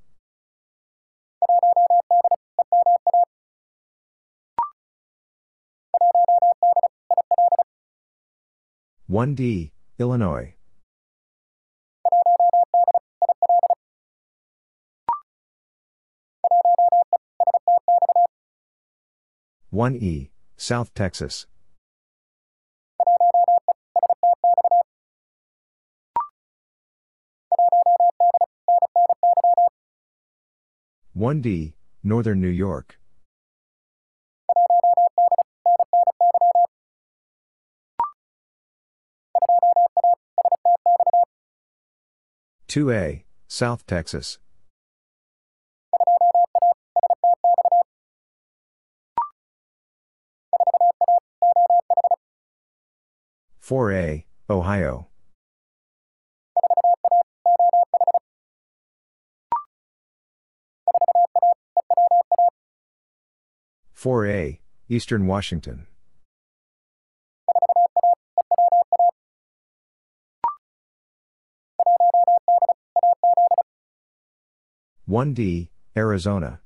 1D, 9.11 9.71
Illinois. 9.99 10.53
One 19.75 19.97
E, 19.97 20.31
South 20.57 20.95
Texas. 20.95 21.47
One 31.13 31.41
D, 31.41 31.75
Northern 32.05 32.41
New 32.41 32.47
York. 32.47 33.01
2A, 42.69 43.25
South 43.49 43.85
Texas. 43.89 44.39
Four 53.65 53.95
A, 53.95 54.27
Ohio. 54.51 55.09
Four 63.95 64.27
A, 64.27 64.61
Eastern 64.91 65.27
Washington. 65.27 65.86
1D, 75.09 75.70
Arizona. 75.97 76.61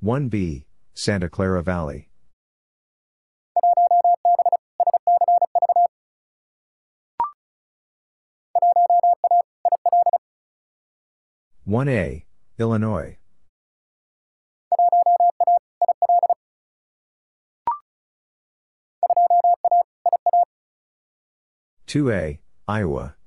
One 0.00 0.28
B, 0.28 0.64
Santa 0.94 1.28
Clara 1.28 1.60
Valley. 1.60 2.08
One 11.64 11.88
A, 11.88 12.24
Illinois. 12.60 13.18
2A, 21.88 22.38
Iowa. 22.68 23.17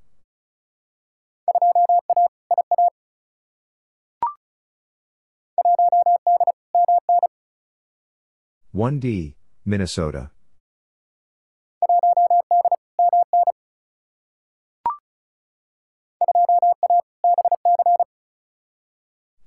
One 8.73 8.99
D, 8.99 9.35
Minnesota. 9.65 10.31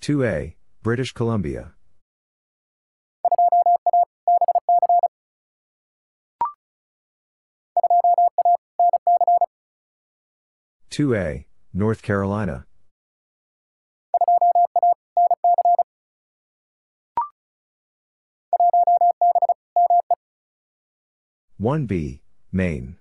Two 0.03 0.23
A, 0.25 0.57
British 0.83 1.13
Columbia. 1.13 1.73
2A, 10.91 11.47
North 11.73 12.03
Carolina. 12.03 12.67
1B, 21.61 22.19
Maine. 22.51 22.97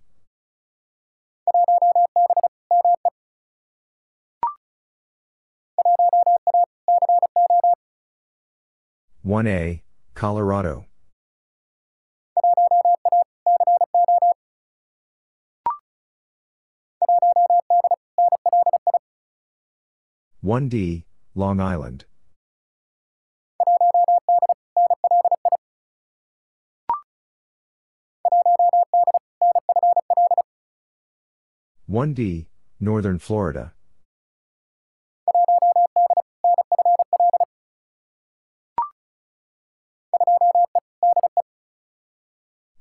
One 9.24 9.48
A, 9.48 9.82
Colorado. 10.14 10.86
One 20.42 20.70
D, 20.70 21.06
Long 21.34 21.60
Island. 21.60 22.06
One 31.94 32.16
D, 32.16 32.48
Northern 32.80 33.20
Florida. 33.20 33.72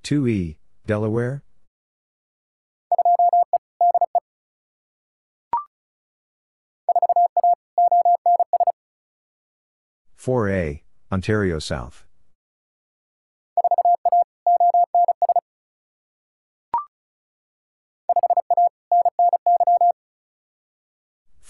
Two 0.03 0.27
E, 0.27 0.57
Delaware? 0.87 1.43
4A, 10.19 10.81
Ontario 11.13 11.59
South. 11.59 12.07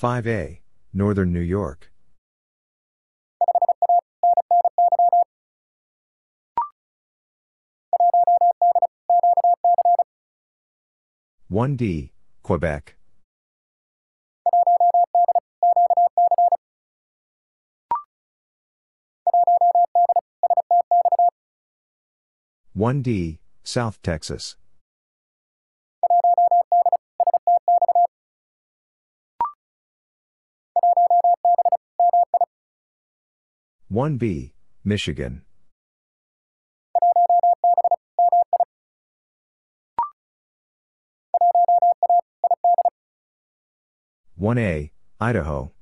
Five 0.02 0.26
A, 0.26 0.60
Northern 0.92 1.32
New 1.32 1.38
York. 1.38 1.92
One 11.46 11.76
D, 11.76 12.10
Quebec. 12.42 12.96
1D, 22.76 23.38
South 23.62 24.02
Texas. 24.02 24.56
One 33.92 34.16
B, 34.16 34.54
Michigan. 34.84 35.42
One 44.34 44.56
A, 44.56 44.92
Idaho. 45.20 45.72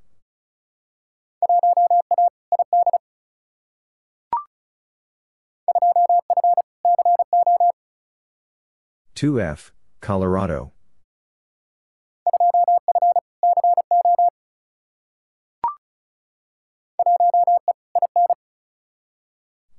2F, 9.14 9.70
Colorado. 10.00 10.72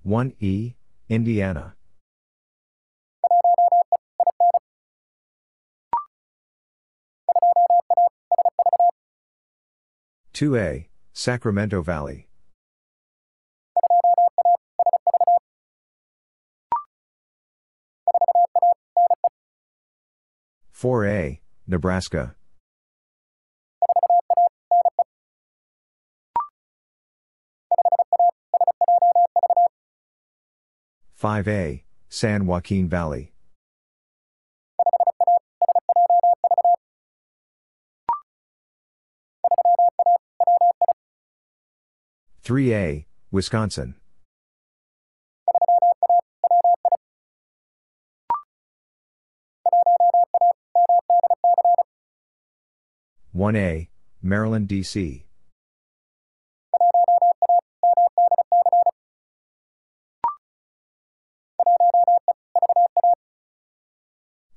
One 0.04 0.34
E, 0.40 0.74
Indiana. 1.10 1.76
Two 10.34 10.58
A, 10.58 10.90
Sacramento 11.14 11.84
Valley. 11.84 12.28
4A, 20.74 21.42
Nebraska. 21.68 22.36
Five 31.22 31.48
A, 31.48 31.84
San 32.10 32.48
Joaquin 32.48 32.90
Valley. 32.90 33.32
Three 42.42 42.74
A, 42.74 43.06
Wisconsin. 43.30 43.94
1A, 53.36 53.90
Maryland, 54.24 54.68
D.C. 54.68 55.26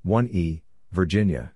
One 0.05 0.29
E, 0.31 0.61
Virginia. 0.93 1.53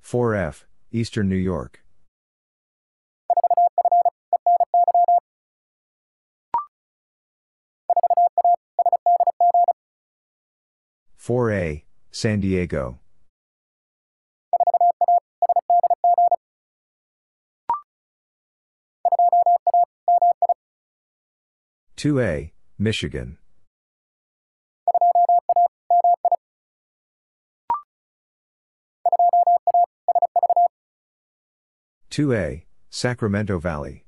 Four 0.00 0.34
F, 0.34 0.66
Eastern 0.90 1.28
New 1.28 1.36
York. 1.36 1.84
4A, 11.20 11.82
San 12.10 12.40
Diego. 12.40 13.00
Two 21.96 22.20
A, 22.20 22.52
Michigan. 22.78 23.38
Two 32.10 32.34
A, 32.34 32.66
Sacramento 32.90 33.58
Valley. 33.58 34.04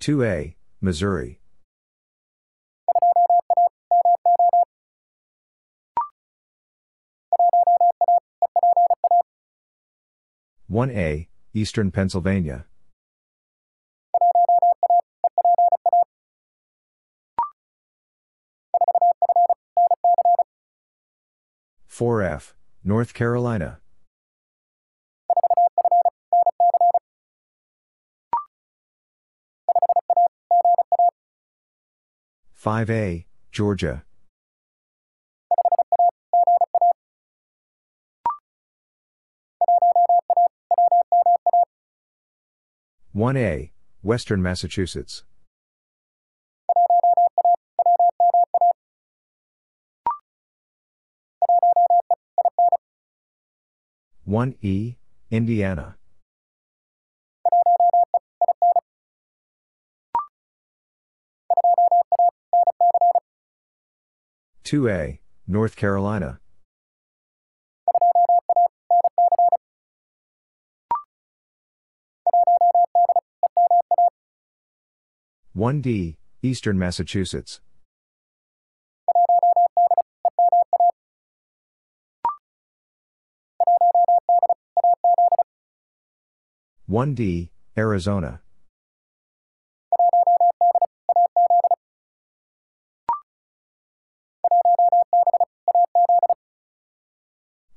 2A, 0.00 0.54
Missouri. 0.80 1.40
One 10.74 10.90
A, 10.90 11.28
Eastern 11.52 11.92
Pennsylvania. 11.92 12.66
Four 21.86 22.22
F, 22.22 22.56
North 22.82 23.14
Carolina. 23.14 23.78
5A, 32.60 33.26
Georgia. 33.52 34.02
1A, 43.14 43.70
Western 44.02 44.42
Massachusetts. 44.42 45.22
One 54.24 54.56
E, 54.60 54.96
Indiana. 55.30 55.96
Two 64.64 64.88
A, 64.88 65.20
North 65.46 65.76
Carolina. 65.76 66.40
1D, 75.56 76.16
Eastern 76.42 76.76
Massachusetts. 76.76 77.60
1D, 86.90 87.50
Arizona. 87.78 88.40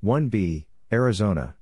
1B, 0.03 0.65
Arizona. 0.91 1.55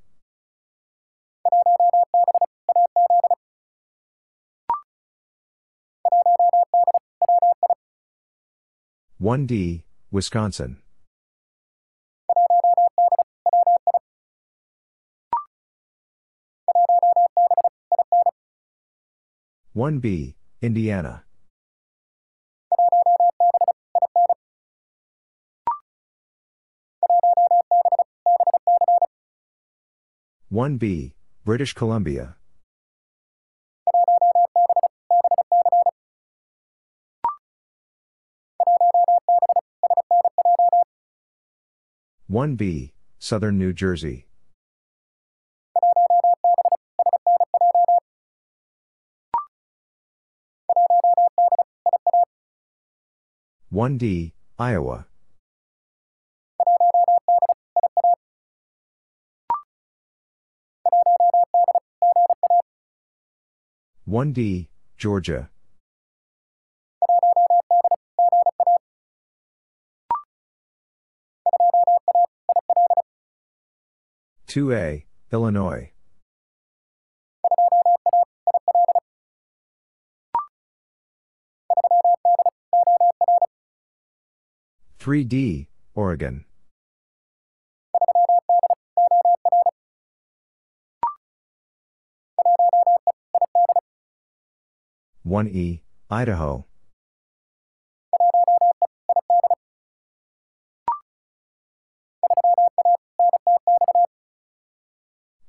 1D, 9.21 9.83
Wisconsin. 10.11 10.75
1B, 19.73 20.35
Indiana. 20.61 21.23
1B, 30.51 31.13
British 31.45 31.73
Columbia. 31.73 32.35
1B, 42.31 42.91
Southern 43.19 43.59
New 43.59 43.71
Jersey. 43.71 44.25
1D, 53.71 54.31
Iowa. 54.57 55.05
1D, 64.07 64.67
Georgia. 64.97 65.49
2A, 74.55 75.03
Illinois. 75.33 75.91
3D, 84.97 85.67
Oregon. 85.93 86.45
1E, 95.27 95.81
Idaho. 96.09 96.63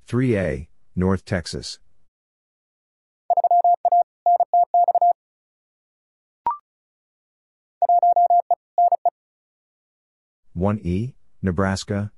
3A, 0.09 0.69
North 0.95 1.25
Texas. 1.25 1.81
1E, 10.57 11.15
Nebraska. 11.43 12.13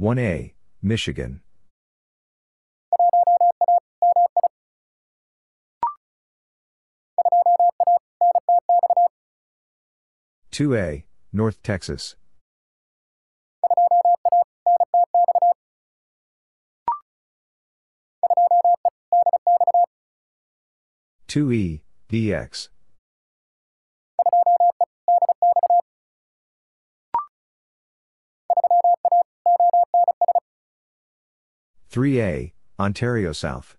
1A, 0.00 0.54
Michigan. 0.80 1.43
2A, 10.54 11.02
North 11.32 11.60
Texas. 11.64 12.14
2E, 21.26 21.80
DX. 22.08 22.68
3A, 31.90 32.52
Ontario 32.78 33.32
South. 33.32 33.76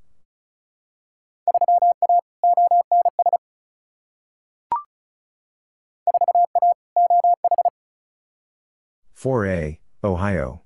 4A, 9.25 9.79
Ohio. 10.03 10.61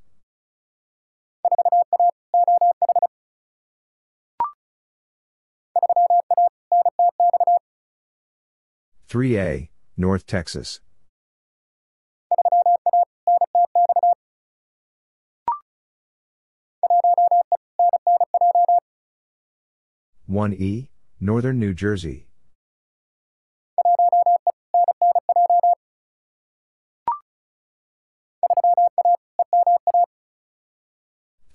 3A, 9.07 9.69
North 9.95 10.25
Texas. 10.27 10.81
1E, 20.29 20.89
Northern 21.21 21.59
New 21.59 21.73
Jersey. 21.73 22.28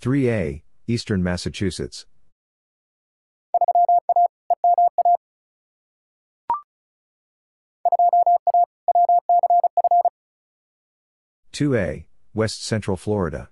3A, 0.04 0.60
Eastern 0.86 1.22
Massachusetts. 1.22 2.04
2A, 11.54 12.04
West 12.34 12.62
Central 12.62 12.98
Florida. 12.98 13.48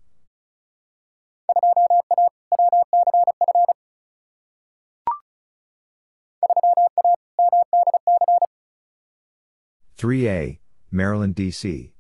3A, 9.97 10.59
Maryland, 10.91 11.35
D.C. 11.35 11.92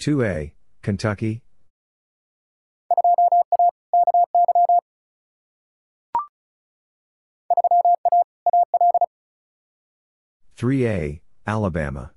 2A, 0.00 0.52
Kentucky. 0.80 1.42
3A, 10.56 11.20
Alabama. 11.46 12.12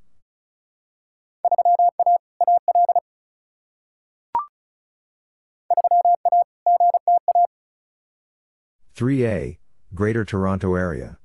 3A, 8.95 9.57
Greater 9.93 10.23
Toronto 10.23 10.76
Area. 10.76 11.18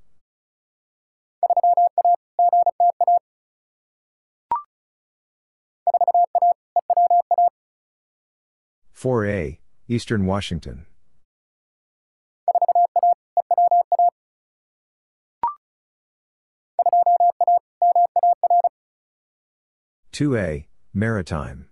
4A, 8.98 9.58
Eastern 9.86 10.26
Washington. 10.26 10.84
Two 20.10 20.36
A, 20.36 20.66
Maritime. 20.92 21.68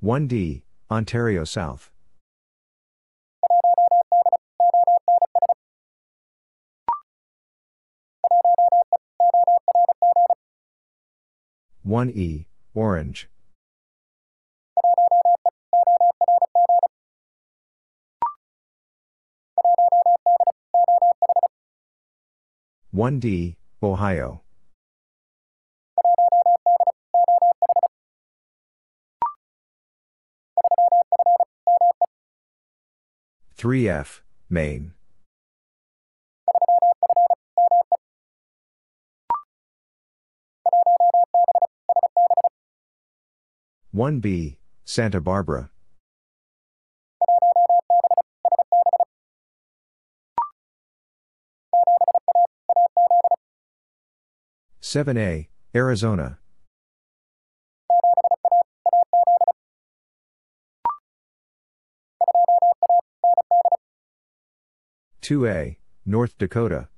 One 0.00 0.26
D, 0.26 0.64
Ontario 0.90 1.44
South. 1.44 1.89
One 11.82 12.10
E, 12.10 12.46
Orange. 12.74 13.28
One 22.90 23.18
D, 23.18 23.56
Ohio. 23.82 24.42
Three 33.54 33.88
F, 33.88 34.22
Maine. 34.50 34.92
One 43.92 44.20
B, 44.20 44.56
Santa 44.84 45.20
Barbara. 45.20 45.68
Seven 54.80 55.18
A, 55.18 55.48
Arizona. 55.74 56.38
Two 65.20 65.48
A, 65.48 65.78
North 66.06 66.38
Dakota. 66.38 66.89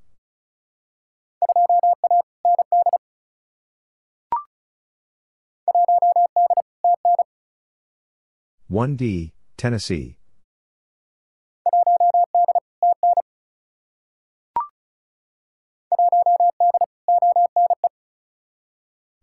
One 8.69 8.97
D, 8.97 9.33
Tennessee. 9.57 10.17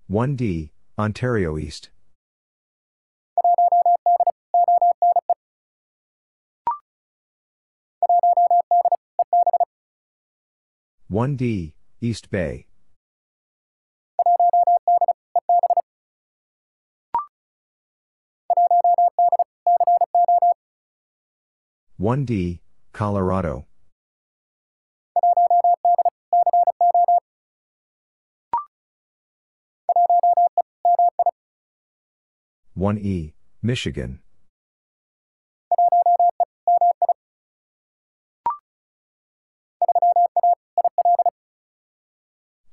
One 0.08 0.36
D, 0.36 0.72
Ontario 0.98 1.58
East. 1.58 1.90
One 11.08 11.36
D, 11.36 11.74
East 12.02 12.30
Bay. 12.30 12.69
One 22.00 22.24
D, 22.24 22.62
Colorado. 22.94 23.66
One 32.74 32.98
E, 32.98 33.34
Michigan. 33.62 34.22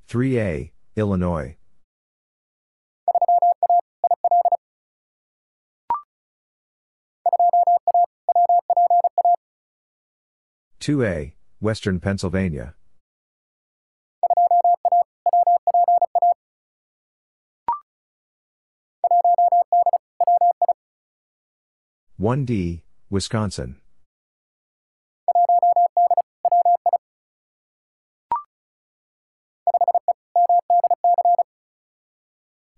Three 0.07 0.39
A, 0.39 0.71
Illinois. 0.95 1.57
Two 10.87 11.03
A, 11.03 11.33
Western 11.59 11.99
Pennsylvania. 11.99 12.73
One 22.15 22.45
D, 22.45 22.85
Wisconsin. 23.09 23.81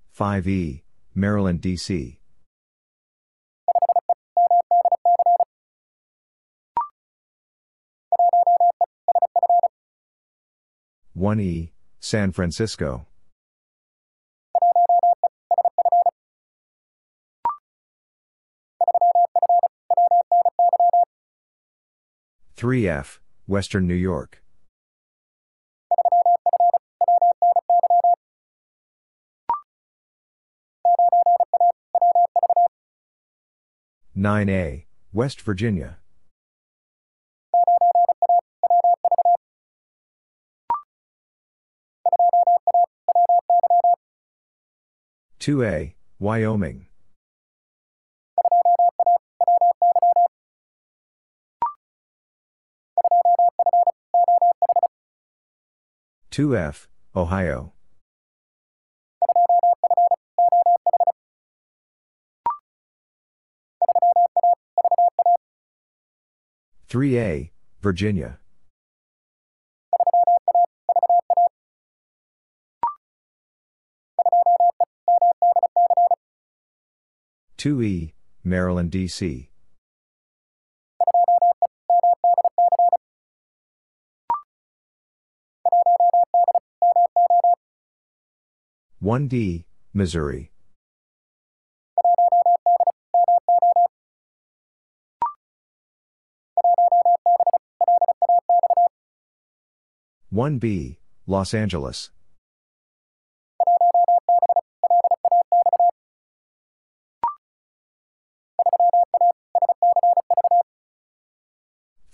Five 0.09 0.47
E, 0.47 0.83
Maryland, 1.13 1.61
D.C. 1.61 2.18
One 11.19 11.41
E, 11.41 11.73
San 11.99 12.31
Francisco. 12.31 13.05
Three 22.55 22.87
F, 22.87 23.19
Western 23.47 23.85
New 23.85 23.95
York. 23.95 24.41
Nine 34.15 34.47
A, 34.47 34.85
West 35.11 35.41
Virginia. 35.41 35.97
Two 45.39 45.63
A, 45.63 45.95
Wyoming. 46.19 46.87
Two 56.29 56.57
F, 56.57 56.89
Ohio. 57.15 57.71
Three 66.89 67.17
A, 67.17 67.51
Virginia. 67.79 68.39
Two 77.59 77.81
E, 77.81 78.13
Maryland, 78.41 78.89
D.C. 78.89 79.49
One 89.01 89.27
D, 89.27 89.65
Missouri. 89.93 90.53
One 100.29 100.59
B, 100.59 100.99
Los 101.27 101.53
Angeles. 101.53 102.09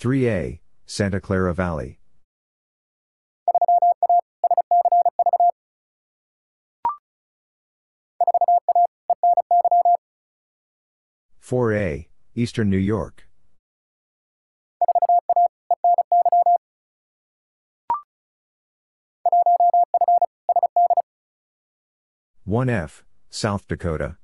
3A, 0.06 0.60
Santa 0.86 1.20
Clara 1.20 1.52
Valley. 1.52 1.98
Four 11.40 11.74
A, 11.74 12.08
Eastern 12.36 12.70
New 12.70 12.78
York. 12.78 13.28
One 22.44 22.70
F, 22.70 23.04
South 23.32 23.68
Dakota. 23.68 24.18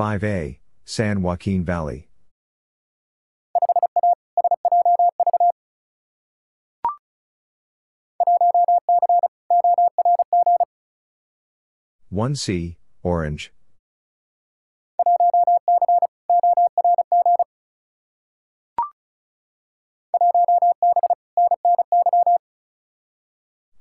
Five 0.00 0.24
A, 0.24 0.58
San 0.86 1.20
Joaquin 1.20 1.62
Valley. 1.62 2.08
1C, 12.10 12.76
Orange. 13.02 13.52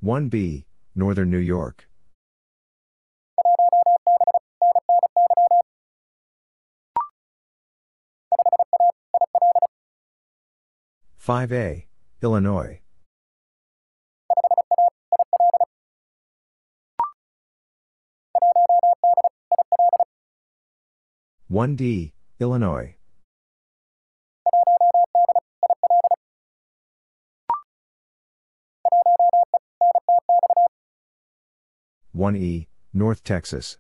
One 0.02 0.28
B, 0.28 0.66
Northern 0.94 1.32
New 1.32 1.38
York. 1.38 1.89
Five 11.30 11.52
A, 11.52 11.86
Illinois. 12.24 12.82
1D, 21.52 22.14
Illinois. 22.40 22.96
One 32.12 32.36
E, 32.36 32.68
North 32.92 33.24
Texas. 33.24 33.78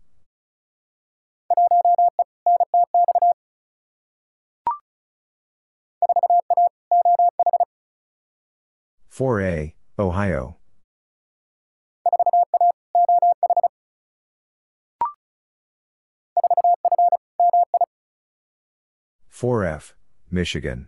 Four 9.19 9.41
A, 9.41 9.75
Ohio. 9.99 10.55
4F, 19.29 19.91
Michigan. 20.31 20.87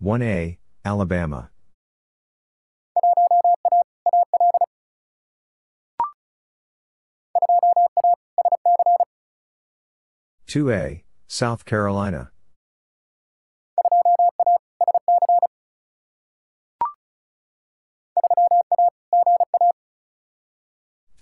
One 0.00 0.22
A, 0.22 0.58
Alabama. 0.84 1.50
Two 10.46 10.70
A, 10.70 11.04
South 11.26 11.64
Carolina. 11.64 12.30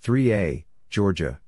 3A, 0.03 0.65
Georgia. 0.91 1.39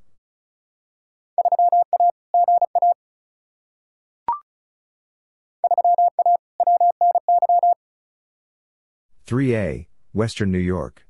Three 9.28 9.56
A, 9.56 9.88
Western 10.14 10.52
New 10.52 10.58
York. 10.58 11.07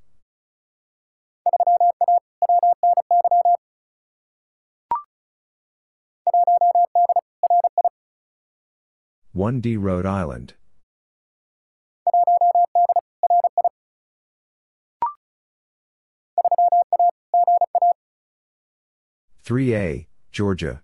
One 9.38 9.59
D 9.59 9.77
Rhode 9.77 10.07
Island. 10.07 10.55
3A, 19.45 20.07
Georgia. 20.31 20.81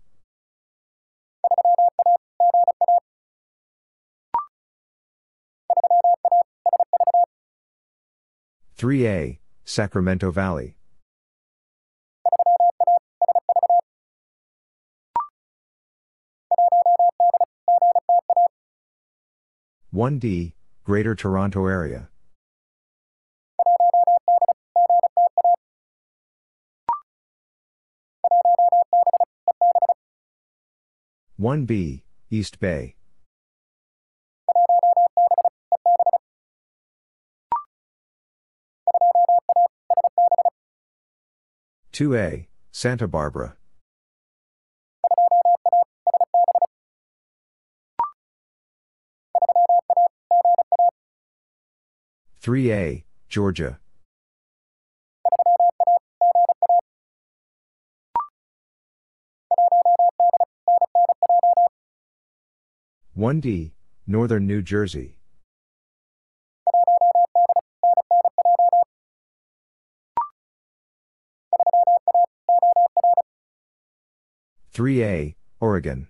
Three 8.76 9.08
A, 9.08 9.40
Sacramento 9.66 10.30
Valley. 10.30 10.78
One 19.94 20.18
D, 20.18 20.56
Greater 20.84 21.14
Toronto 21.14 21.68
Area. 21.68 22.10
1B, 31.40 32.02
East 32.32 32.60
Bay. 32.60 32.96
Two 41.92 42.16
A, 42.16 42.48
Santa 42.72 43.08
Barbara. 43.08 43.58
Three 52.44 52.74
A, 52.74 53.06
Georgia. 53.30 53.80
1D, 63.18 63.72
Northern 64.06 64.46
New 64.46 64.62
Jersey. 64.62 65.20
Three 74.74 75.02
A, 75.02 75.38
Oregon. 75.62 76.10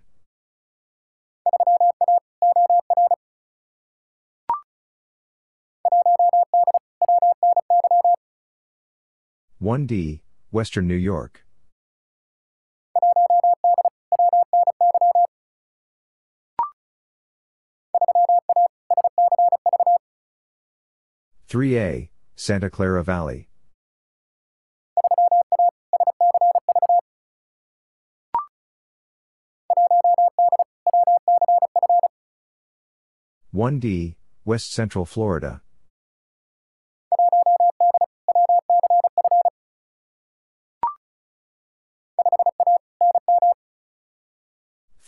One 9.64 9.85
D, 9.85 10.22
Western 10.52 10.90
New 10.90 10.94
York. 10.94 11.45
3A, 21.48 22.10
Santa 22.35 22.69
Clara 22.69 23.06
Valley. 23.06 23.48
One 33.52 33.80
D, 33.80 34.18
West 34.44 34.73
Central 34.73 35.06
Florida. 35.06 35.62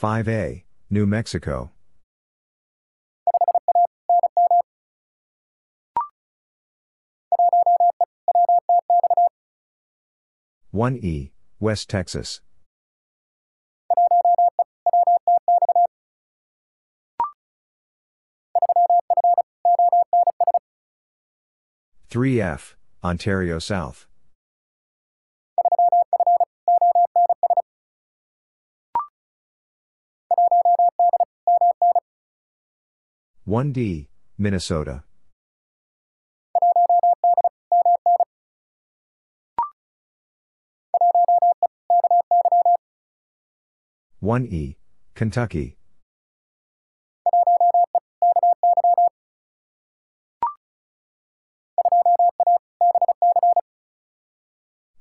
5A, 0.05 0.61
New 0.91 1.07
Mexico. 1.07 1.71
One 10.69 10.97
E, 10.97 11.31
West 11.59 11.89
Texas. 11.89 12.41
Three 22.07 22.39
F, 22.39 22.77
Ontario 23.03 23.57
South. 23.57 24.05
One 33.47 33.71
D, 33.71 34.09
Minnesota. 34.39 35.03
One 44.19 44.47
E, 44.47 44.77
Kentucky. 45.13 45.77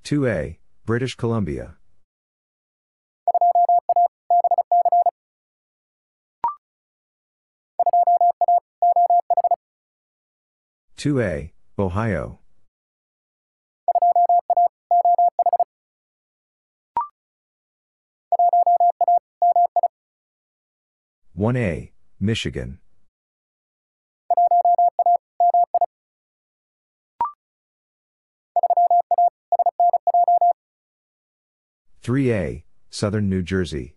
2A, 0.05 0.59
British 0.85 1.15
Columbia. 1.15 1.77
Two 10.97 11.21
A, 11.21 11.53
Ohio. 11.79 12.39
One 21.35 21.57
A, 21.57 21.93
Michigan. 22.21 22.79
3A, 32.05 32.65
Southern 32.91 33.29
New 33.31 33.43
Jersey. 33.43 33.97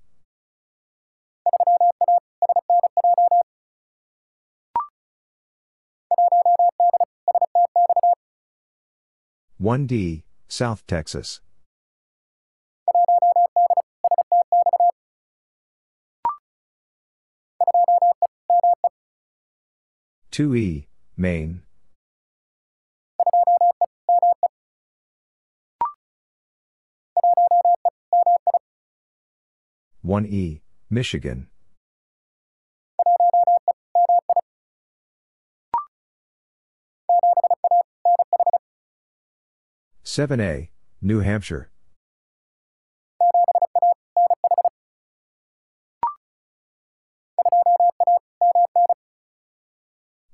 One 9.60 9.88
D, 9.88 10.24
South 10.48 10.86
Texas. 10.86 11.42
Two 20.30 20.54
E, 20.54 20.88
Maine. 21.18 21.64
1E, 30.06 30.62
Michigan. 30.92 31.48
Seven 40.10 40.40
A, 40.40 40.70
New 41.02 41.20
Hampshire. 41.20 41.70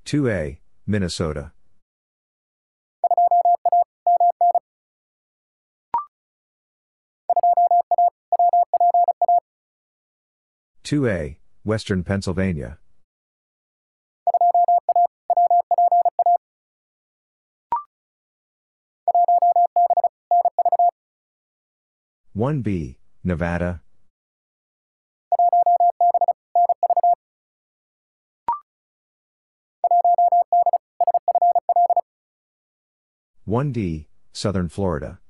Two 0.04 0.30
A, 0.30 0.60
Minnesota. 0.86 1.50
2A, 10.84 11.38
Western 11.64 12.04
Pennsylvania. 12.04 12.78
One 22.36 22.62
B, 22.62 22.98
Nevada. 23.22 23.80
One 33.44 33.70
D, 33.70 34.08
Southern 34.32 34.68
Florida. 34.68 35.20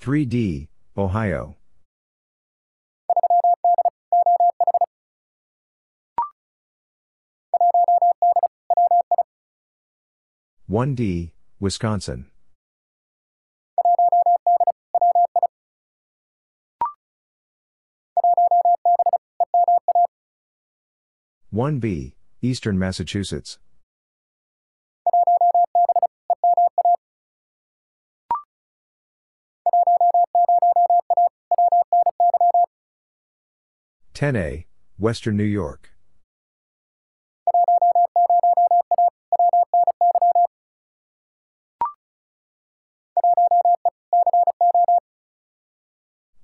3D, 0.00 0.68
Ohio. 0.96 1.56
One 10.72 10.94
D, 10.94 11.34
Wisconsin. 11.60 12.30
One 21.50 21.78
B, 21.78 22.14
Eastern 22.40 22.78
Massachusetts. 22.78 23.58
10A, 34.14 34.64
Western 34.96 35.36
New 35.36 35.44
York. 35.44 35.91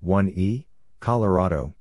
One 0.00 0.28
E, 0.28 0.66
Colorado. 1.00 1.74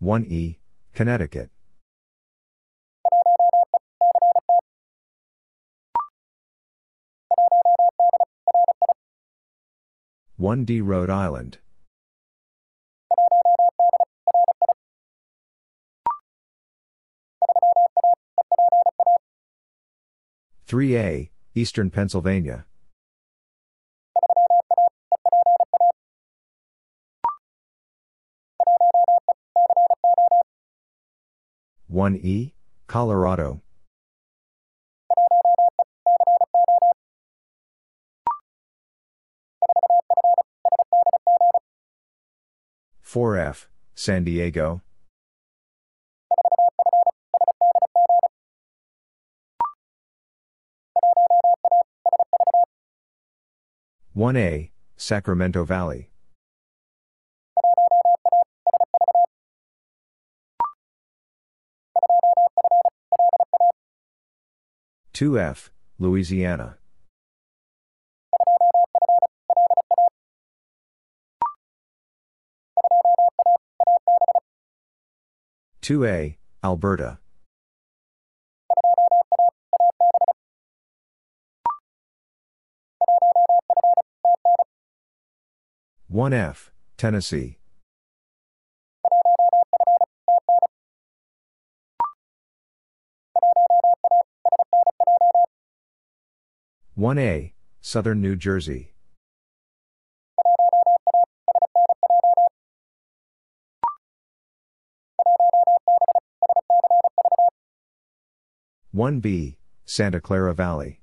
One 0.00 0.24
E, 0.24 0.58
Connecticut. 0.92 1.50
1D 10.40 10.82
Rhode 10.84 11.08
Island. 11.08 11.58
Three 20.72 20.96
A, 20.96 21.30
Eastern 21.54 21.90
Pennsylvania. 21.90 22.64
One 31.88 32.16
E, 32.16 32.54
Colorado. 32.86 33.60
4F, 43.04 43.66
San 43.94 44.24
Diego. 44.24 44.80
One 54.14 54.36
A, 54.36 54.70
Sacramento 54.98 55.64
Valley. 55.64 56.10
Two 65.14 65.38
F, 65.38 65.70
Louisiana. 65.98 66.76
2A, 75.80 76.36
Alberta. 76.62 77.21
1F, 86.12 86.68
Tennessee. 86.98 87.56
1A, 96.98 97.52
Southern 97.80 98.20
New 98.20 98.36
Jersey. 98.36 98.92
One 108.90 109.20
B, 109.20 109.56
Santa 109.86 110.20
Clara 110.20 110.52
Valley. 110.52 111.01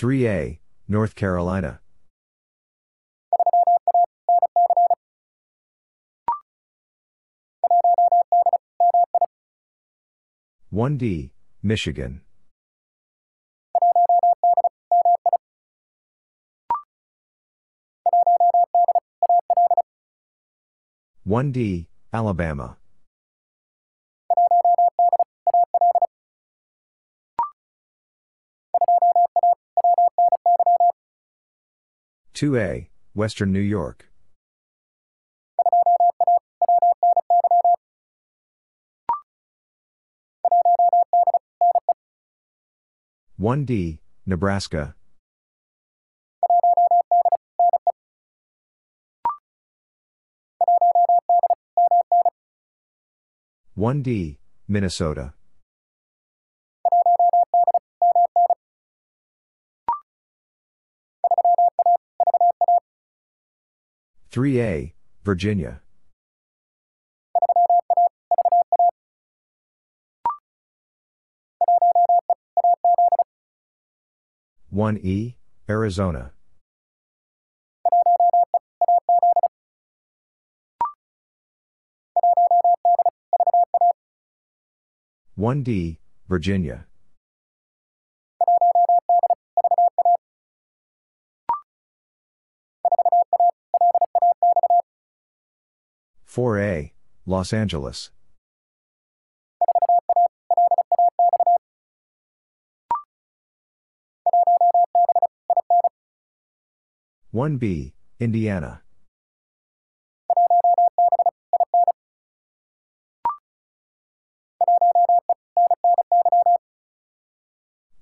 Three 0.00 0.26
A, 0.26 0.58
North 0.88 1.14
Carolina. 1.14 1.80
1D, 10.72 11.32
Michigan. 11.62 12.22
One 21.24 21.52
D, 21.52 21.88
Alabama. 22.10 22.78
Two 32.40 32.56
A, 32.56 32.88
Western 33.12 33.52
New 33.52 33.60
York. 33.60 34.08
1D, 43.38 43.98
Nebraska. 44.24 44.94
One 53.74 54.00
D, 54.00 54.38
Minnesota. 54.66 55.34
Three 64.32 64.60
A, 64.60 64.94
Virginia. 65.24 65.80
1E, 74.72 75.34
Arizona. 75.68 76.30
One 85.34 85.64
D, 85.64 85.98
Virginia. 86.28 86.86
Four 96.30 96.60
A, 96.60 96.92
Los 97.26 97.52
Angeles. 97.52 98.12
1B, 107.34 107.94
Indiana. 108.20 108.82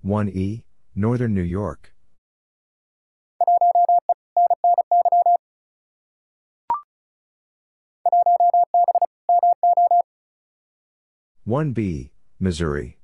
One 0.02 0.28
E, 0.28 0.66
Northern 0.94 1.32
New 1.32 1.40
York. 1.40 1.94
One 11.48 11.72
B, 11.72 12.12
Missouri. 12.38 12.98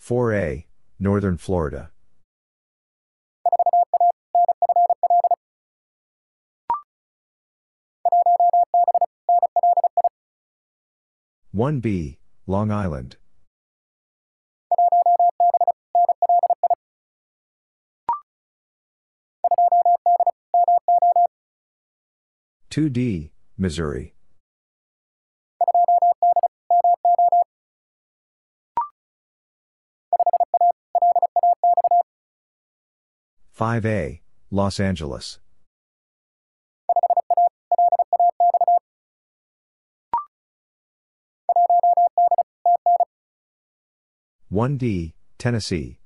4A, 0.00 0.64
Northern 0.98 1.36
Florida. 1.36 1.90
One 11.52 11.80
B, 11.80 12.18
Long 12.46 12.72
Island. 12.72 13.18
Two 22.76 22.90
D, 22.90 23.32
Missouri. 23.56 24.12
5A, 33.58 34.20
Los 34.50 34.78
Angeles. 34.78 35.38
One 44.50 44.76
D, 44.76 45.14
Tennessee. 45.38 45.98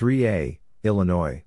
Three 0.00 0.26
A, 0.26 0.58
Illinois. 0.82 1.44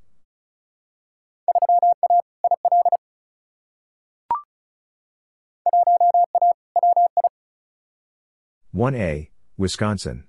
1A, 8.76 9.32
Wisconsin. 9.58 10.26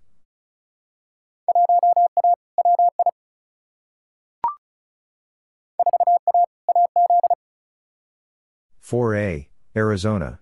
Four 8.80 9.16
A, 9.16 9.50
Arizona. 9.76 10.40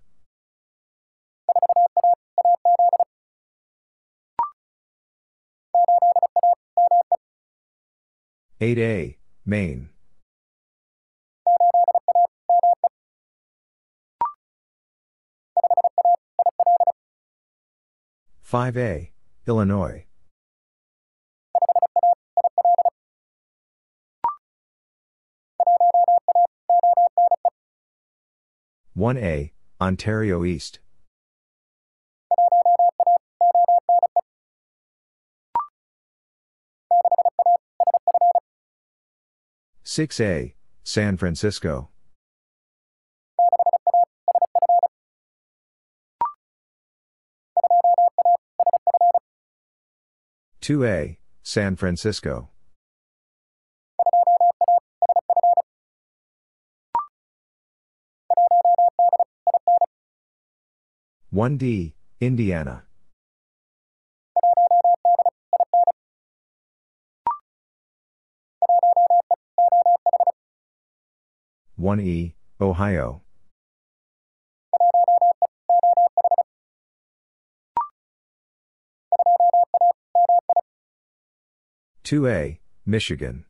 Eight 8.65 8.79
A, 8.79 9.19
Maine. 9.45 9.89
5A, 18.49 19.11
Illinois. 19.49 20.07
One 28.95 29.19
A, 29.19 29.53
Ontario 29.81 30.45
East. 30.45 30.79
6A, 39.95 40.55
San 40.85 41.19
Francisco. 41.19 41.91
Two 50.63 50.87
A, 50.87 51.19
San 51.43 51.77
Francisco. 51.77 52.49
One 61.29 61.59
D, 61.59 61.97
Indiana. 62.19 62.85
1E, 71.83 72.35
Ohio. 72.61 73.23
2A, 82.05 82.61
Michigan. 82.87 83.45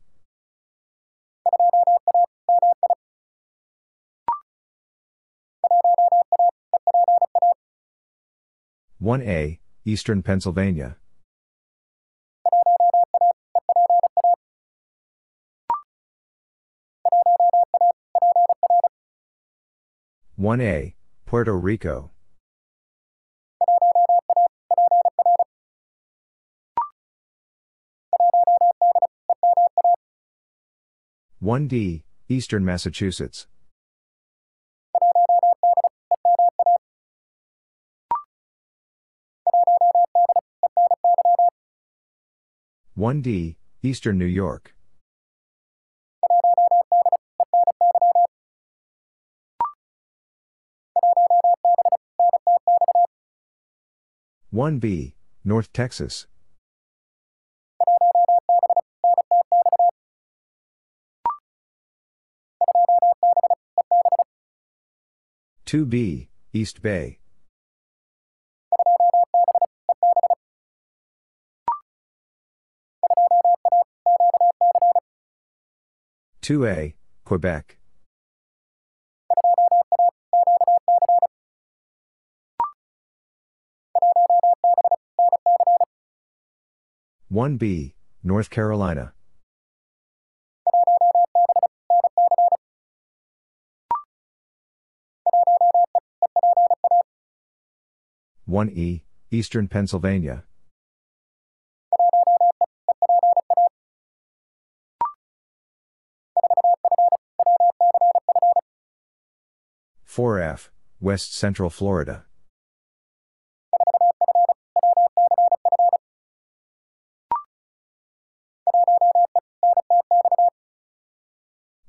1A, 8.99 9.59
Eastern 9.85 10.23
Pennsylvania. 10.23 10.97
One 20.43 20.59
A, 20.59 20.93
Puerto 21.25 21.57
Rico. 21.57 22.11
One 31.39 31.69
D, 31.69 32.03
Eastern 32.27 32.65
Massachusetts. 32.65 33.47
1D, 42.97 43.55
Eastern 43.81 44.17
New 44.17 44.25
York. 44.25 44.75
One 54.53 54.77
B, 54.77 55.15
North 55.43 55.73
Texas. 55.73 56.27
Two 65.65 65.87
B, 65.87 66.29
East 66.53 66.83
Bay. 66.83 67.17
2A, 76.43 76.93
Quebec. 77.25 77.77
One 87.33 87.57
B, 87.57 87.95
North 88.23 88.51
Carolina. 88.51 89.13
One 98.45 98.69
E, 98.69 99.05
Eastern 99.31 99.67
Pennsylvania. 99.67 100.43
4F, 110.07 110.69
West 111.01 111.33
Central 111.33 111.71
Florida. 111.71 112.25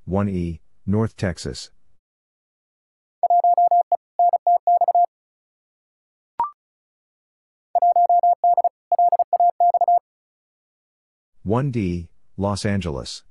One 0.07 0.29
E, 0.29 0.61
North 0.85 1.17
Texas. 1.17 1.71
One 11.43 11.71
D, 11.71 12.09
Los 12.37 12.67
Angeles. 12.67 13.23